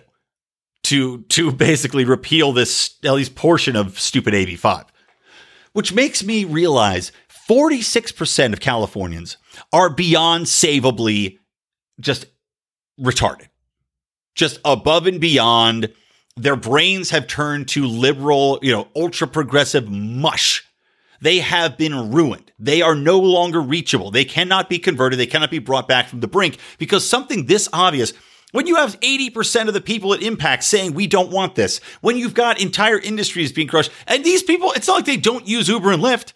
to 0.84 1.22
to 1.22 1.52
basically 1.52 2.04
repeal 2.04 2.52
this 2.52 2.96
at 3.04 3.12
least 3.12 3.34
portion 3.34 3.76
of 3.76 3.98
stupid 3.98 4.34
AB5. 4.34 4.86
Which 5.72 5.94
makes 5.94 6.22
me 6.22 6.44
realize 6.44 7.12
46% 7.48 8.52
of 8.52 8.60
Californians 8.60 9.38
are 9.72 9.88
beyond 9.88 10.46
savably 10.46 11.38
just 11.98 12.26
retarded 13.00 13.48
just 14.34 14.58
above 14.64 15.06
and 15.06 15.20
beyond. 15.20 15.92
Their 16.36 16.56
brains 16.56 17.10
have 17.10 17.26
turned 17.26 17.68
to 17.68 17.86
liberal, 17.86 18.58
you 18.62 18.72
know, 18.72 18.88
ultra 18.96 19.26
progressive 19.26 19.90
mush. 19.90 20.64
They 21.20 21.38
have 21.38 21.76
been 21.76 22.10
ruined. 22.10 22.52
They 22.58 22.82
are 22.82 22.94
no 22.94 23.20
longer 23.20 23.60
reachable. 23.60 24.10
They 24.10 24.24
cannot 24.24 24.68
be 24.68 24.78
converted. 24.78 25.18
They 25.18 25.26
cannot 25.26 25.50
be 25.50 25.58
brought 25.58 25.86
back 25.86 26.08
from 26.08 26.20
the 26.20 26.26
brink 26.26 26.58
because 26.78 27.08
something 27.08 27.46
this 27.46 27.68
obvious 27.72 28.12
when 28.50 28.66
you 28.66 28.76
have 28.76 29.00
80% 29.00 29.68
of 29.68 29.74
the 29.74 29.80
people 29.80 30.12
at 30.12 30.22
impact 30.22 30.64
saying 30.64 30.92
we 30.92 31.06
don't 31.06 31.30
want 31.30 31.54
this, 31.54 31.78
when 32.02 32.18
you've 32.18 32.34
got 32.34 32.60
entire 32.60 32.98
industries 32.98 33.50
being 33.50 33.66
crushed, 33.66 33.90
and 34.06 34.22
these 34.22 34.42
people, 34.42 34.72
it's 34.72 34.86
not 34.86 34.96
like 34.96 35.04
they 35.06 35.16
don't 35.16 35.48
use 35.48 35.68
Uber 35.68 35.90
and 35.90 36.02
Lyft. 36.02 36.34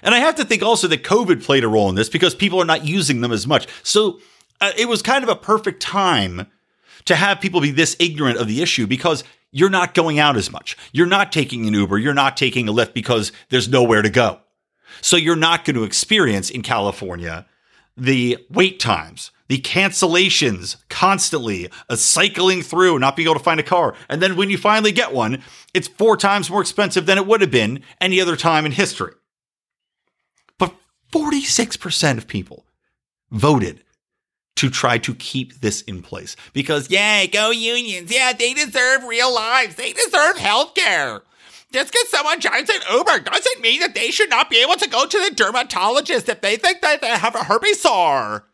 And 0.00 0.14
I 0.14 0.18
have 0.18 0.36
to 0.36 0.44
think 0.44 0.62
also 0.62 0.86
that 0.86 1.02
COVID 1.02 1.42
played 1.42 1.64
a 1.64 1.68
role 1.68 1.88
in 1.88 1.96
this 1.96 2.08
because 2.08 2.36
people 2.36 2.62
are 2.62 2.66
not 2.66 2.84
using 2.84 3.20
them 3.20 3.32
as 3.32 3.48
much. 3.48 3.66
So 3.82 4.20
uh, 4.60 4.72
it 4.76 4.88
was 4.88 5.02
kind 5.02 5.22
of 5.22 5.30
a 5.30 5.36
perfect 5.36 5.82
time 5.82 6.46
to 7.04 7.16
have 7.16 7.40
people 7.40 7.60
be 7.60 7.70
this 7.70 7.96
ignorant 7.98 8.38
of 8.38 8.48
the 8.48 8.62
issue 8.62 8.86
because 8.86 9.24
you're 9.50 9.70
not 9.70 9.94
going 9.94 10.18
out 10.18 10.36
as 10.36 10.50
much. 10.50 10.76
You're 10.92 11.06
not 11.06 11.30
taking 11.30 11.66
an 11.68 11.74
Uber. 11.74 11.98
You're 11.98 12.14
not 12.14 12.36
taking 12.36 12.68
a 12.68 12.72
Lyft 12.72 12.92
because 12.92 13.30
there's 13.50 13.68
nowhere 13.68 14.02
to 14.02 14.10
go. 14.10 14.40
So 15.00 15.16
you're 15.16 15.36
not 15.36 15.64
going 15.64 15.76
to 15.76 15.84
experience 15.84 16.50
in 16.50 16.62
California 16.62 17.46
the 17.96 18.38
wait 18.50 18.80
times, 18.80 19.30
the 19.46 19.58
cancellations 19.58 20.76
constantly, 20.88 21.68
a 21.88 21.96
cycling 21.96 22.62
through, 22.62 22.98
not 22.98 23.14
being 23.14 23.28
able 23.28 23.38
to 23.38 23.44
find 23.44 23.60
a 23.60 23.64
car. 23.64 23.94
And 24.08 24.20
then 24.20 24.36
when 24.36 24.50
you 24.50 24.58
finally 24.58 24.90
get 24.90 25.12
one, 25.12 25.42
it's 25.72 25.86
four 25.86 26.16
times 26.16 26.50
more 26.50 26.60
expensive 26.60 27.06
than 27.06 27.18
it 27.18 27.26
would 27.26 27.40
have 27.40 27.50
been 27.50 27.82
any 28.00 28.20
other 28.20 28.34
time 28.34 28.66
in 28.66 28.72
history. 28.72 29.12
But 30.58 30.74
46% 31.12 32.18
of 32.18 32.26
people 32.26 32.64
voted 33.30 33.83
to 34.56 34.70
try 34.70 34.98
to 34.98 35.14
keep 35.14 35.60
this 35.60 35.82
in 35.82 36.02
place. 36.02 36.36
Because, 36.52 36.90
yay, 36.90 37.28
go 37.32 37.50
unions. 37.50 38.12
Yeah, 38.12 38.32
they 38.32 38.54
deserve 38.54 39.04
real 39.04 39.34
lives. 39.34 39.74
They 39.74 39.92
deserve 39.92 40.38
health 40.38 40.74
care. 40.74 41.22
Just 41.72 41.90
because 41.92 42.08
someone 42.08 42.38
drives 42.38 42.70
an 42.70 42.80
Uber 42.92 43.18
doesn't 43.20 43.60
mean 43.60 43.80
that 43.80 43.96
they 43.96 44.12
should 44.12 44.30
not 44.30 44.48
be 44.48 44.62
able 44.62 44.76
to 44.76 44.88
go 44.88 45.06
to 45.06 45.18
the 45.28 45.34
dermatologist 45.34 46.28
if 46.28 46.40
they 46.40 46.56
think 46.56 46.82
that 46.82 47.00
they 47.00 47.08
have 47.08 47.34
a 47.34 47.42
herpes 47.42 47.80
sore. 47.80 48.46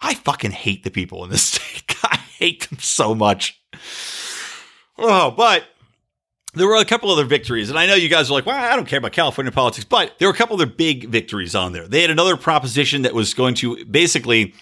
I 0.00 0.14
fucking 0.14 0.50
hate 0.50 0.82
the 0.82 0.90
people 0.90 1.22
in 1.22 1.30
this 1.30 1.42
state. 1.42 1.94
I 2.02 2.16
hate 2.16 2.68
them 2.68 2.80
so 2.80 3.14
much. 3.14 3.60
Oh, 4.98 5.30
but 5.30 5.64
there 6.54 6.66
were 6.66 6.76
a 6.76 6.84
couple 6.84 7.10
other 7.10 7.24
victories, 7.24 7.70
and 7.70 7.78
I 7.78 7.86
know 7.86 7.94
you 7.94 8.08
guys 8.08 8.28
are 8.28 8.32
like, 8.32 8.46
well, 8.46 8.56
I 8.56 8.74
don't 8.74 8.88
care 8.88 8.98
about 8.98 9.12
California 9.12 9.52
politics, 9.52 9.84
but 9.84 10.18
there 10.18 10.26
were 10.26 10.34
a 10.34 10.36
couple 10.36 10.56
other 10.56 10.66
big 10.66 11.08
victories 11.08 11.54
on 11.54 11.72
there. 11.72 11.86
They 11.86 12.00
had 12.00 12.10
another 12.10 12.36
proposition 12.36 13.02
that 13.02 13.14
was 13.14 13.34
going 13.34 13.54
to 13.56 13.84
basically 13.84 14.54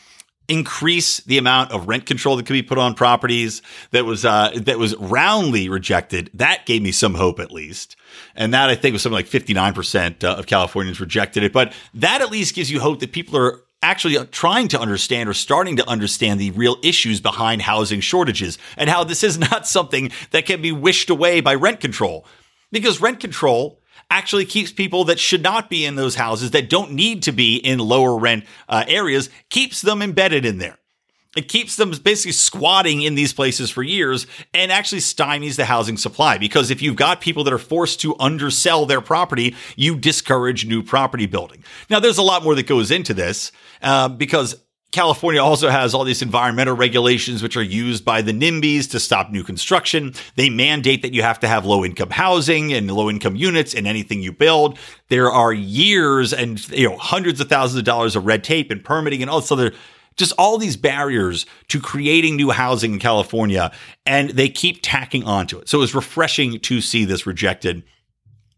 increase 0.49 1.21
the 1.21 1.39
amount 1.39 1.73
of 1.73 1.89
rent 1.89 2.07
control 2.07 2.37
that 2.37 2.47
could 2.47 2.53
be 2.53 2.63
put 2.63 2.79
on 2.79 2.95
properties 2.95 3.63
that 3.91 4.05
was 4.05 4.25
uh, 4.25 4.53
that 4.57 4.79
was 4.79 4.95
roundly 4.97 5.69
rejected. 5.69 6.31
That 6.35 6.67
gave 6.67 6.83
me 6.83 6.93
some 6.93 7.15
hope 7.15 7.41
at 7.41 7.51
least. 7.51 7.97
And 8.35 8.53
that 8.55 8.69
I 8.69 8.75
think 8.75 8.93
was 8.93 9.03
something 9.03 9.17
like 9.17 9.27
59% 9.27 10.23
uh, 10.25 10.35
of 10.35 10.47
Californians 10.47 11.01
rejected 11.01 11.43
it, 11.43 11.53
but 11.53 11.73
that 11.95 12.21
at 12.21 12.31
least 12.31 12.55
gives 12.55 12.71
you 12.71 12.81
hope 12.81 13.01
that 13.01 13.13
people 13.13 13.37
are 13.39 13.61
actually 13.83 14.17
trying 14.27 14.67
to 14.69 14.81
understand 14.81 15.29
or 15.29 15.35
starting 15.35 15.77
to 15.77 15.89
understand 15.89 16.41
the 16.41 16.51
real 16.53 16.77
issues 16.83 17.21
behind 17.21 17.63
housing 17.63 18.01
shortages 18.01 18.59
and 18.77 18.89
how 18.89 19.05
this 19.05 19.23
is 19.23 19.39
not 19.51 19.67
something 19.67 20.11
that 20.31 20.47
can 20.47 20.63
be 20.63 20.73
wished 20.73 21.11
away 21.11 21.41
by 21.41 21.55
rent 21.55 21.81
control. 21.81 22.27
Because 22.73 23.01
rent 23.01 23.21
control 23.21 23.81
actually 24.11 24.45
keeps 24.45 24.73
people 24.73 25.05
that 25.05 25.19
should 25.19 25.43
not 25.43 25.71
be 25.71 25.85
in 25.85 25.97
those 25.97 26.15
houses, 26.15 26.53
that 26.53 26.71
don't 26.71 26.93
need 26.93 27.23
to 27.25 27.33
be 27.33 27.57
in 27.57 27.79
lower 27.79 28.19
rent 28.19 28.45
uh, 28.69 28.85
areas, 28.87 29.31
keeps 29.51 29.83
them 29.83 30.03
embedded 30.03 30.45
in 30.45 30.59
there. 30.59 30.79
It 31.37 31.49
keeps 31.49 31.77
them 31.77 31.91
basically 31.91 32.33
squatting 32.33 33.03
in 33.03 33.17
these 33.17 33.33
places 33.33 33.71
for 33.71 33.83
years 33.83 34.27
and 34.53 34.71
actually 34.71 35.01
stymies 35.01 35.57
the 35.57 35.65
housing 35.65 35.97
supply. 35.97 36.39
Because 36.39 36.71
if 36.71 36.81
you've 36.81 36.97
got 36.97 37.21
people 37.21 37.45
that 37.45 37.53
are 37.53 37.59
forced 37.59 38.01
to 38.03 38.15
undersell 38.21 38.87
their 38.87 39.01
property, 39.01 39.57
you 39.77 39.97
discourage 39.97 40.65
new 40.65 40.83
property 40.83 41.27
building. 41.27 41.65
Now, 41.91 41.99
there's 41.99 42.19
a 42.19 42.23
lot 42.23 42.45
more 42.45 42.55
that 42.55 42.69
goes 42.69 42.91
into 42.91 43.15
this 43.15 43.51
uh, 43.83 44.09
because 44.09 44.55
California 44.95 45.43
also 45.43 45.69
has 45.69 45.93
all 45.93 46.05
these 46.05 46.23
environmental 46.23 46.77
regulations 46.77 47.43
which 47.43 47.57
are 47.57 47.63
used 47.63 48.05
by 48.05 48.23
the 48.23 48.33
NIMBYs 48.33 48.89
to 48.93 49.01
stop 49.01 49.29
new 49.29 49.43
construction. 49.43 50.15
They 50.37 50.49
mandate 50.49 51.03
that 51.03 51.13
you 51.13 51.23
have 51.23 51.41
to 51.41 51.49
have 51.49 51.67
low 51.67 51.85
income 51.85 52.11
housing 52.11 52.73
and 52.73 52.89
low 52.89 53.11
income 53.11 53.35
units 53.35 53.75
in 53.75 53.89
anything 53.89 54.23
you 54.23 54.31
build. 54.31 54.79
There 55.09 55.33
are 55.33 55.53
years 55.53 56.33
and 56.33 56.67
you 56.71 56.89
know 56.89 56.97
hundreds 56.97 57.41
of 57.41 57.49
thousands 57.49 57.81
of 57.81 57.85
dollars 57.85 58.15
of 58.15 58.25
red 58.25 58.45
tape 58.45 58.71
and 58.71 58.85
permitting 58.85 59.21
and 59.21 59.29
all 59.29 59.41
this 59.41 59.51
other 59.51 59.73
just 60.17 60.33
all 60.39 60.59
these 60.59 60.77
barriers 60.77 61.45
to 61.69 61.81
creating 61.81 62.37
new 62.37 62.53
housing 62.53 62.93
in 62.93 62.99
California 63.01 63.73
and 64.07 64.31
they 64.31 64.49
keep 64.49 64.79
tacking 64.81 65.25
onto 65.25 65.59
it. 65.59 65.69
So 65.69 65.79
it 65.79 65.81
was 65.81 65.95
refreshing 65.97 66.61
to 66.61 66.81
see 66.81 67.05
this 67.05 67.27
rejected. 67.27 67.83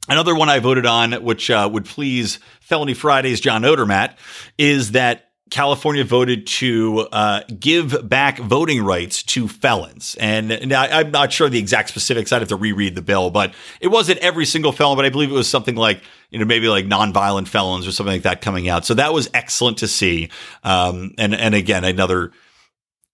Another 0.08 0.34
one 0.34 0.50
I 0.50 0.58
voted 0.58 0.84
on, 0.84 1.12
which 1.24 1.50
uh, 1.50 1.68
would 1.72 1.86
please 1.86 2.38
Felony 2.60 2.94
Fridays 2.94 3.40
John 3.40 3.62
Odermatt, 3.62 4.16
is 4.58 4.92
that 4.92 5.25
California 5.50 6.02
voted 6.04 6.46
to 6.46 7.06
uh, 7.12 7.42
give 7.60 8.08
back 8.08 8.38
voting 8.38 8.82
rights 8.82 9.22
to 9.22 9.46
felons. 9.46 10.16
And 10.18 10.68
now 10.68 10.82
I'm 10.82 11.12
not 11.12 11.32
sure 11.32 11.48
the 11.48 11.58
exact 11.58 11.88
specifics. 11.88 12.32
I'd 12.32 12.42
have 12.42 12.48
to 12.48 12.56
reread 12.56 12.96
the 12.96 13.02
bill, 13.02 13.30
but 13.30 13.54
it 13.80 13.88
wasn't 13.88 14.18
every 14.18 14.44
single 14.44 14.72
felon, 14.72 14.96
but 14.96 15.04
I 15.04 15.10
believe 15.10 15.30
it 15.30 15.34
was 15.34 15.48
something 15.48 15.76
like, 15.76 16.02
you 16.30 16.40
know, 16.40 16.44
maybe 16.44 16.68
like 16.68 16.86
nonviolent 16.86 17.46
felons 17.46 17.86
or 17.86 17.92
something 17.92 18.14
like 18.14 18.22
that 18.22 18.40
coming 18.40 18.68
out. 18.68 18.84
So 18.84 18.94
that 18.94 19.12
was 19.12 19.30
excellent 19.34 19.78
to 19.78 19.88
see. 19.88 20.30
Um, 20.64 21.14
and, 21.16 21.32
and 21.32 21.54
again, 21.54 21.84
another 21.84 22.32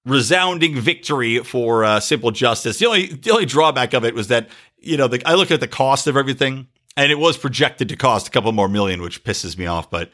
resounding 0.06 0.80
victory 0.80 1.38
for 1.40 1.84
uh, 1.84 2.00
simple 2.00 2.30
justice. 2.30 2.78
The 2.78 2.86
only, 2.86 3.06
the 3.08 3.30
only 3.30 3.46
drawback 3.46 3.92
of 3.92 4.06
it 4.06 4.14
was 4.14 4.28
that, 4.28 4.48
you 4.78 4.96
know, 4.96 5.06
the, 5.06 5.22
I 5.28 5.34
looked 5.34 5.50
at 5.50 5.60
the 5.60 5.68
cost 5.68 6.06
of 6.06 6.16
everything 6.16 6.66
and 6.96 7.12
it 7.12 7.18
was 7.18 7.36
projected 7.36 7.90
to 7.90 7.96
cost 7.96 8.26
a 8.26 8.30
couple 8.30 8.50
more 8.52 8.68
million, 8.68 9.02
which 9.02 9.22
pisses 9.22 9.58
me 9.58 9.66
off, 9.66 9.90
but 9.90 10.10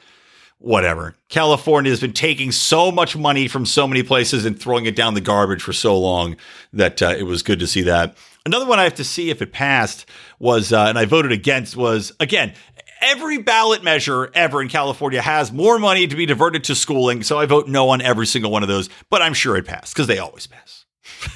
whatever. 0.59 1.15
California 1.29 1.91
has 1.91 2.01
been 2.01 2.13
taking 2.13 2.53
so 2.53 2.91
much 2.91 3.17
money 3.17 3.49
from 3.49 3.65
so 3.65 3.87
many 3.87 4.03
places 4.03 4.45
and 4.45 4.59
throwing 4.59 4.87
it 4.87 4.97
down 4.97 5.15
the 5.15 5.21
garbage 5.21 5.63
for 5.63 5.73
so 5.73 5.99
long 5.99 6.37
that 6.73 7.01
uh, 7.03 7.15
it 7.17 7.25
was 7.25 7.43
good 7.43 7.61
to 7.61 7.67
see 7.67 7.83
that. 7.83 8.17
Another 8.45 8.67
one 8.67 8.79
I 8.79 8.85
have 8.85 8.95
to 8.95 9.05
see 9.05 9.31
if 9.31 9.43
it 9.43 9.53
passed 9.53 10.07
was, 10.39 10.73
uh, 10.73 10.87
and 10.87 10.99
I 10.99 11.05
voted 11.05 11.33
against, 11.33 11.77
was 11.77 12.13
again, 12.19 12.55
every 13.01 13.39
ballot 13.39 13.83
measure 13.85 14.31
ever 14.35 14.61
in 14.63 14.69
California 14.69 15.21
has 15.21 15.53
more 15.53 15.79
money 15.79 16.07
to 16.07 16.17
be 16.17 16.27
diverted 16.27 16.65
to 16.65 16.75
schooling. 16.75 17.23
So 17.23 17.39
I 17.39 17.47
vote 17.47 17.69
no 17.69 17.91
on 17.91 18.01
every 18.01 18.27
single 18.27 18.51
one 18.51 18.63
of 18.63 18.69
those, 18.69 18.89
but 19.11 19.23
I'm 19.23 19.35
sure 19.35 19.57
it 19.57 19.67
passed 19.67 19.95
because 19.95 20.07
they 20.07 20.19
always 20.19 20.47
pass. 20.47 20.87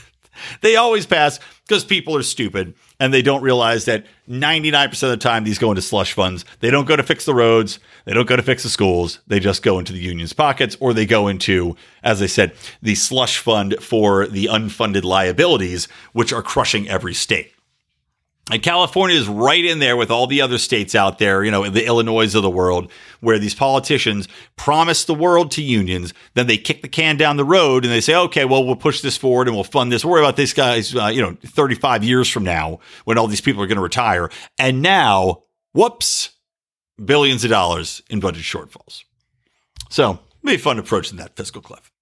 they 0.63 0.77
always 0.77 1.07
pass 1.07 1.39
because 1.67 1.85
people 1.85 2.17
are 2.17 2.23
stupid 2.23 2.75
and 3.03 3.12
they 3.12 3.21
don't 3.21 3.43
realize 3.43 3.87
that 3.87 4.07
99% 4.29 5.03
of 5.03 5.11
the 5.11 5.17
time 5.17 5.43
these 5.43 5.59
go 5.59 5.73
into 5.73 5.83
slush 5.83 6.12
funds. 6.12 6.45
They 6.61 6.71
don't 6.71 6.87
go 6.87 6.95
to 6.95 7.03
fix 7.03 7.25
the 7.25 7.35
roads, 7.35 7.81
they 8.05 8.15
don't 8.15 8.29
go 8.29 8.37
to 8.37 8.45
fix 8.45 8.62
the 8.62 8.69
schools, 8.69 9.19
they 9.27 9.41
just 9.41 9.65
go 9.65 9.81
into 9.81 9.93
the 9.93 9.99
union's 9.99 10.33
pockets 10.33 10.77
or 10.79 10.95
they 10.95 11.05
go 11.05 11.27
into, 11.27 11.75
as 12.05 12.23
I 12.23 12.27
said, 12.27 12.53
the 12.81 12.95
slush 12.95 13.38
fund 13.38 13.75
for 13.81 14.29
the 14.29 14.45
unfunded 14.45 15.03
liabilities, 15.03 15.88
which 16.12 16.33
are 16.33 16.45
crushing 16.45 16.88
every 16.88 17.12
state. 17.12 17.52
And 18.50 18.61
California 18.61 19.16
is 19.16 19.28
right 19.28 19.64
in 19.64 19.78
there 19.78 19.96
with 19.96 20.11
all 20.11 20.26
the 20.26 20.40
other 20.40 20.59
states 20.59 20.96
out 20.96 21.18
there, 21.18 21.44
you 21.44 21.50
know, 21.52 21.70
the 21.70 21.87
Illinois 21.87 22.35
of 22.35 22.42
the 22.42 22.50
world, 22.50 22.90
where 23.20 23.38
these 23.38 23.55
politicians 23.55 24.26
promise 24.57 25.05
the 25.05 25.14
world 25.14 25.52
to 25.52 25.62
unions, 25.62 26.12
then 26.35 26.48
they 26.48 26.57
kick 26.57 26.83
the 26.83 26.88
can 26.88 27.16
down 27.16 27.37
the 27.37 27.44
road 27.44 27.85
and 27.85 27.92
they 27.92 28.00
say, 28.00 28.16
okay, 28.16 28.44
well, 28.44 28.64
we'll 28.64 28.74
push 28.74 29.00
this 29.00 29.16
forward 29.16 29.46
and 29.46 29.57
we'll 29.57 29.62
fund 29.62 29.92
this. 29.92 30.05
Worry 30.05 30.20
about 30.20 30.37
these 30.37 30.52
guys, 30.52 30.94
uh, 30.94 31.07
you 31.07 31.22
know, 31.22 31.37
35 31.44 32.02
years 32.02 32.28
from 32.28 32.42
now 32.42 32.81
when 33.05 33.16
all 33.16 33.28
these 33.28 33.40
people 33.40 33.62
are 33.62 33.68
going 33.68 33.76
to 33.76 33.83
retire. 33.83 34.28
And 34.59 34.83
now, 34.83 35.44
whoops, 35.72 36.31
billions 37.02 37.44
of 37.44 37.50
dollars 37.50 38.02
in 38.11 38.18
budget 38.18 38.42
shortfalls. 38.42 39.05
So, 39.88 40.18
be 40.44 40.57
fun 40.57 40.81
approaching 40.81 41.18
that 41.18 41.37
fiscal 41.37 41.62
cliff. 41.62 41.92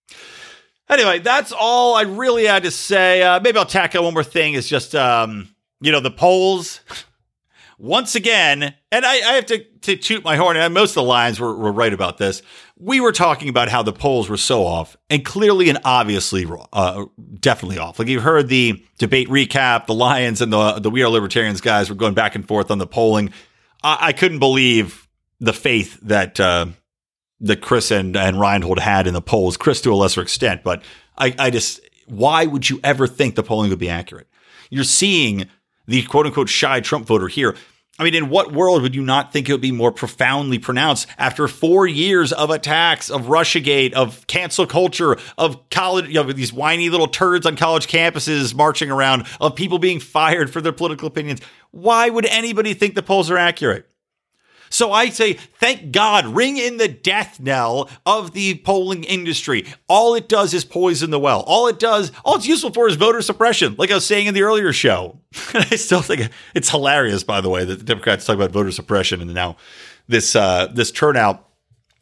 Anyway, 0.89 1.19
that's 1.19 1.53
all 1.53 1.95
I 1.95 2.03
really 2.03 2.47
had 2.47 2.63
to 2.63 2.71
say. 2.71 3.23
Uh, 3.23 3.41
maybe 3.41 3.59
I'll 3.59 3.67
tack 3.67 3.95
on 3.95 4.05
one 4.05 4.15
more 4.15 4.25
thing. 4.25 4.55
Is 4.55 4.67
just, 4.67 4.95
um, 4.95 5.55
you 5.81 5.93
know, 5.93 6.01
the 6.01 6.11
polls 6.11 6.81
once 7.81 8.15
again, 8.15 8.75
and 8.93 9.07
I, 9.07 9.13
I, 9.13 9.33
have 9.37 9.47
to, 9.47 9.65
to 9.65 9.97
toot 9.97 10.23
my 10.23 10.37
horn, 10.37 10.59
and 10.59 10.75
most 10.75 10.91
of 10.91 10.97
the 10.97 11.03
lines 11.03 11.41
were, 11.41 11.57
were, 11.57 11.73
right 11.73 11.93
about 11.93 12.19
this. 12.19 12.43
We 12.77 13.01
were 13.01 13.13
talking 13.13 13.49
about 13.49 13.71
how 13.71 13.83
the 13.83 13.93
polls 13.93 14.29
were 14.29 14.37
so 14.37 14.67
off, 14.67 14.99
and 15.09 15.25
clearly 15.25 15.71
and 15.71 15.79
obviously, 15.85 16.47
uh, 16.75 17.07
definitely 17.41 17.79
off. 17.79 17.99
Like 17.99 18.09
you 18.09 18.21
heard 18.21 18.49
the 18.49 18.85
debate 18.99 19.29
recap, 19.29 19.87
the 19.87 19.95
Lions 19.95 20.43
and 20.43 20.53
the 20.53 20.75
the 20.75 20.91
We 20.91 21.03
Are 21.03 21.09
Libertarians 21.09 21.63
guys 21.63 21.89
were 21.89 21.97
going 21.97 22.15
back 22.15 22.35
and 22.35 22.47
forth 22.47 22.71
on 22.71 22.79
the 22.79 22.87
polling. 22.87 23.33
I, 23.83 24.09
I 24.09 24.13
couldn't 24.13 24.41
believe 24.41 25.09
the 25.41 25.55
faith 25.55 25.99
that 26.03 26.39
uh, 26.39 26.67
that 27.41 27.63
Chris 27.63 27.91
and 27.91 28.15
and 28.15 28.39
Reinhold 28.39 28.79
had 28.79 29.07
in 29.07 29.15
the 29.15 29.23
polls. 29.23 29.57
Chris 29.57 29.81
to 29.83 29.93
a 29.93 29.97
lesser 29.97 30.21
extent, 30.21 30.63
but 30.63 30.83
I, 31.17 31.35
I 31.39 31.51
just 31.51 31.81
why 32.07 32.45
would 32.45 32.69
you 32.69 32.79
ever 32.85 33.07
think 33.07 33.37
the 33.37 33.43
polling 33.43 33.71
would 33.71 33.79
be 33.79 33.89
accurate? 33.89 34.27
You're 34.69 34.85
seeing 34.85 35.49
the 35.91 36.03
quote 36.05 36.27
unquote 36.27 36.49
shy 36.49 36.81
Trump 36.81 37.07
voter 37.07 37.29
here. 37.29 37.57
I 37.99 38.05
mean, 38.05 38.15
in 38.15 38.31
what 38.31 38.53
world 38.53 38.81
would 38.81 38.95
you 38.95 39.03
not 39.03 39.31
think 39.31 39.49
it 39.49 39.53
would 39.53 39.61
be 39.61 39.73
more 39.73 39.93
profoundly 39.93 40.59
pronounced 40.59 41.07
after 41.19 41.47
four 41.47 41.87
years 41.87 42.33
of 42.33 42.49
attacks, 42.49 43.11
of 43.11 43.27
Russiagate, 43.27 43.93
of 43.93 44.27
cancel 44.27 44.67
culture, 44.67 45.19
of 45.37 45.69
college, 45.69 46.09
you 46.09 46.15
know, 46.15 46.33
these 46.33 46.53
whiny 46.53 46.89
little 46.89 47.09
turds 47.09 47.45
on 47.45 47.57
college 47.57 47.89
campuses 47.89 48.55
marching 48.55 48.91
around, 48.91 49.27
of 49.39 49.55
people 49.55 49.79
being 49.79 50.01
fired 50.01 50.51
for 50.51 50.63
their 50.63 50.73
political 50.73 51.09
opinions? 51.09 51.41
Why 51.73 52.09
would 52.09 52.25
anybody 52.25 52.73
think 52.73 52.95
the 52.95 53.03
polls 53.03 53.31
are 53.31 53.37
accurate? 53.37 53.90
So 54.71 54.93
I 54.93 55.11
say, 55.11 55.35
thank 55.35 55.91
God, 55.91 56.27
ring 56.27 56.57
in 56.57 56.77
the 56.77 56.89
death 56.89 57.41
knell 57.41 57.91
of 58.07 58.33
the 58.33 58.55
polling 58.59 59.03
industry. 59.03 59.67
All 59.89 60.15
it 60.15 60.29
does 60.29 60.55
is 60.55 60.65
poison 60.65 61.11
the 61.11 61.19
well. 61.19 61.41
All 61.47 61.67
it 61.67 61.81
does, 61.81 62.13
all 62.25 62.37
it's 62.37 62.47
useful 62.47 62.73
for 62.73 62.89
is 62.89 62.95
voter 62.95 63.21
suppression, 63.21 63.75
like 63.79 63.91
I 63.91 63.95
was 63.95 64.07
saying 64.07 64.29
in 64.29 64.35
the 64.35 64.43
earlier 64.43 64.73
show. 64.73 65.19
I 65.55 65.77
still 65.77 66.03
think 66.03 66.31
it's 66.55 66.71
hilarious, 66.71 67.25
by 67.25 67.41
the 67.41 67.51
way, 67.51 67.65
that 67.65 67.81
the 67.81 67.85
Democrats 67.85 68.25
talk 68.25 68.37
about 68.37 68.53
voter 68.53 68.71
suppression 68.71 69.21
and 69.21 69.35
now 69.35 69.57
this 70.11 70.37
uh, 70.37 70.67
this 70.67 70.91
turnout. 70.91 71.47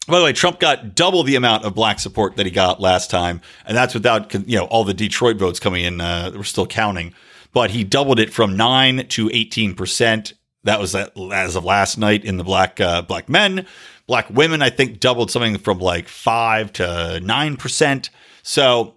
By 0.07 0.19
the 0.19 0.25
way, 0.25 0.33
Trump 0.33 0.59
got 0.59 0.95
double 0.95 1.23
the 1.23 1.37
amount 1.37 1.65
of 1.65 1.75
black 1.75 2.01
support 2.01 2.37
that 2.37 2.47
he 2.47 2.53
got 2.53 2.81
last 2.81 3.11
time, 3.11 3.43
and 3.67 3.77
that's 3.77 3.95
without 3.95 4.33
you 4.49 4.59
know 4.59 4.65
all 4.65 4.85
the 4.85 4.95
Detroit 4.95 5.37
votes 5.37 5.61
coming 5.61 5.85
in. 5.85 6.01
Uh, 6.01 6.33
we're 6.35 6.45
still 6.45 6.67
counting, 6.67 7.15
but 7.53 7.71
he 7.71 7.85
doubled 7.85 8.19
it 8.19 8.33
from 8.33 8.57
nine 8.57 9.07
to 9.09 9.31
eighteen 9.33 9.75
percent. 9.75 10.33
That 10.69 10.81
was 10.81 10.95
as 10.95 11.57
of 11.57 11.65
last 11.65 11.97
night 11.97 12.27
in 12.27 12.37
the 12.37 12.45
black 12.45 12.79
uh, 12.79 13.01
black 13.01 13.31
men. 13.31 13.65
Black 14.07 14.29
women, 14.29 14.61
I 14.61 14.69
think, 14.69 15.01
doubled 15.01 15.31
something 15.31 15.57
from 15.57 15.79
like 15.79 16.09
five 16.09 16.75
to 16.75 17.21
nine 17.21 17.57
percent. 17.57 18.11
So 18.43 18.97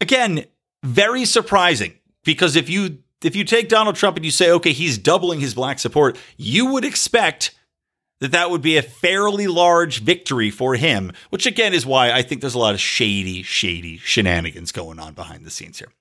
again, 0.00 0.46
very 0.82 1.26
surprising 1.26 1.98
because 2.24 2.56
if 2.56 2.70
you 2.70 2.98
if 3.22 3.36
you 3.36 3.44
take 3.44 3.68
Donald 3.68 3.96
Trump 3.96 4.16
and 4.16 4.24
you 4.24 4.30
say, 4.30 4.50
okay, 4.52 4.72
he's 4.72 4.96
doubling 4.96 5.40
his 5.40 5.52
black 5.52 5.78
support, 5.78 6.16
you 6.38 6.72
would 6.72 6.84
expect 6.84 7.54
that 8.20 8.32
that 8.32 8.50
would 8.50 8.62
be 8.62 8.78
a 8.78 8.82
fairly 8.82 9.48
large 9.48 10.00
victory 10.00 10.50
for 10.50 10.76
him, 10.76 11.12
which 11.28 11.44
again 11.44 11.74
is 11.74 11.84
why 11.84 12.10
I 12.10 12.22
think 12.22 12.40
there's 12.40 12.54
a 12.54 12.58
lot 12.58 12.72
of 12.72 12.80
shady, 12.80 13.42
shady 13.42 13.98
shenanigans 13.98 14.72
going 14.72 14.98
on 14.98 15.12
behind 15.12 15.44
the 15.44 15.50
scenes 15.50 15.78
here. 15.78 15.92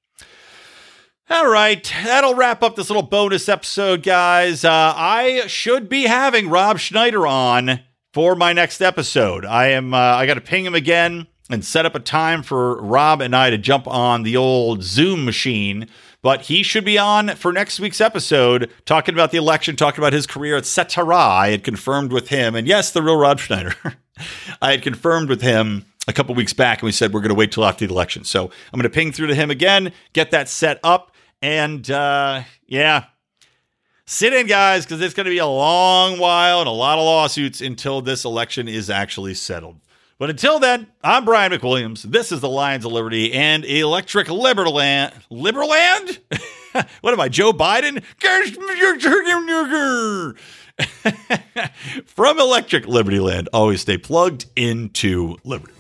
All 1.30 1.50
right, 1.50 1.84
that'll 2.06 2.36
wrap 2.36 2.64
up 2.64 2.78
this 2.78 2.90
little 2.90 3.04
bonus 3.04 3.50
episode, 3.50 4.02
guys. 4.02 4.64
Uh, 4.64 4.94
I 4.96 5.44
should 5.48 5.90
be 5.90 6.04
having 6.04 6.50
Rob 6.50 6.80
Schneider 6.80 7.28
on 7.28 7.82
for 8.14 8.34
my 8.34 8.54
next 8.54 8.80
episode. 8.82 9.44
I 9.44 9.68
am. 9.72 9.94
Uh, 9.94 9.98
I 9.98 10.26
got 10.26 10.36
to 10.36 10.42
ping 10.42 10.64
him 10.64 10.74
again 10.74 11.28
and 11.50 11.66
set 11.66 11.86
up 11.86 11.96
a 11.96 12.00
time 12.00 12.44
for 12.44 12.82
Rob 12.82 13.20
and 13.20 13.36
I 13.36 13.50
to 13.50 13.58
jump 13.58 13.90
on 13.90 14.24
the 14.24 14.38
old 14.38 14.84
Zoom 14.84 15.26
machine. 15.26 15.90
But 16.22 16.44
he 16.44 16.64
should 16.64 16.86
be 16.86 16.98
on 16.98 17.36
for 17.36 17.52
next 17.52 17.82
week's 17.82 18.00
episode, 18.00 18.72
talking 18.86 19.14
about 19.14 19.32
the 19.32 19.38
election, 19.38 19.76
talking 19.76 20.02
about 20.02 20.14
his 20.14 20.28
career, 20.28 20.56
etc. 20.56 21.14
I 21.14 21.50
had 21.50 21.66
confirmed 21.66 22.14
with 22.14 22.30
him, 22.30 22.56
and 22.56 22.66
yes, 22.66 22.92
the 22.92 23.04
real 23.04 23.18
Rob 23.18 23.40
Schneider. 23.40 23.76
I 24.62 24.72
had 24.72 24.82
confirmed 24.82 25.28
with 25.28 25.42
him 25.42 25.88
a 26.08 26.14
couple 26.14 26.34
weeks 26.36 26.54
back, 26.54 26.80
and 26.80 26.86
we 26.86 26.94
said 26.94 27.14
we're 27.14 27.20
going 27.20 27.30
to 27.30 27.36
wait 27.36 27.52
till 27.52 27.66
after 27.66 27.86
the 27.86 27.94
election. 27.94 28.24
So 28.24 28.46
I'm 28.46 28.80
going 28.80 28.84
to 28.84 28.90
ping 28.90 29.12
through 29.12 29.28
to 29.28 29.36
him 29.36 29.52
again, 29.52 29.92
get 30.14 30.32
that 30.32 30.48
set 30.48 30.80
up. 30.86 31.12
And 31.42 31.90
uh, 31.90 32.44
yeah, 32.66 33.06
sit 34.06 34.34
in, 34.34 34.48
guys, 34.48 34.86
because 34.86 35.02
it's 35.02 35.14
going 35.14 35.26
to 35.26 35.32
be 35.32 35.38
a 35.38 35.46
long 35.46 36.20
while 36.20 36.60
and 36.60 36.68
a 36.68 36.72
lot 36.72 36.98
of 36.98 37.06
lawsuits 37.06 37.62
until 37.62 38.02
this 38.02 38.26
election 38.26 38.68
is 38.68 38.90
actually 38.90 39.36
settled. 39.36 39.80
But 40.20 40.32
until 40.32 40.58
then, 40.58 40.88
I'm 41.04 41.26
Brian 41.26 41.52
McWilliams. 41.52 42.02
This 42.02 42.32
is 42.32 42.42
the 42.42 42.50
Lions 42.50 42.86
of 42.86 42.92
Liberty 42.92 43.34
and 43.34 43.64
Electric 43.64 44.28
Liberland. 44.28 45.14
Liberland? 45.30 46.18
what 47.02 47.14
am 47.14 47.20
I, 47.20 47.30
Joe 47.30 47.54
Biden? 47.54 48.04
From 52.08 52.40
Electric 52.40 52.88
Liberty 52.88 53.20
Land, 53.20 53.50
always 53.54 53.82
stay 53.82 54.00
plugged 54.00 54.48
into 54.56 55.38
Liberty. 55.44 55.74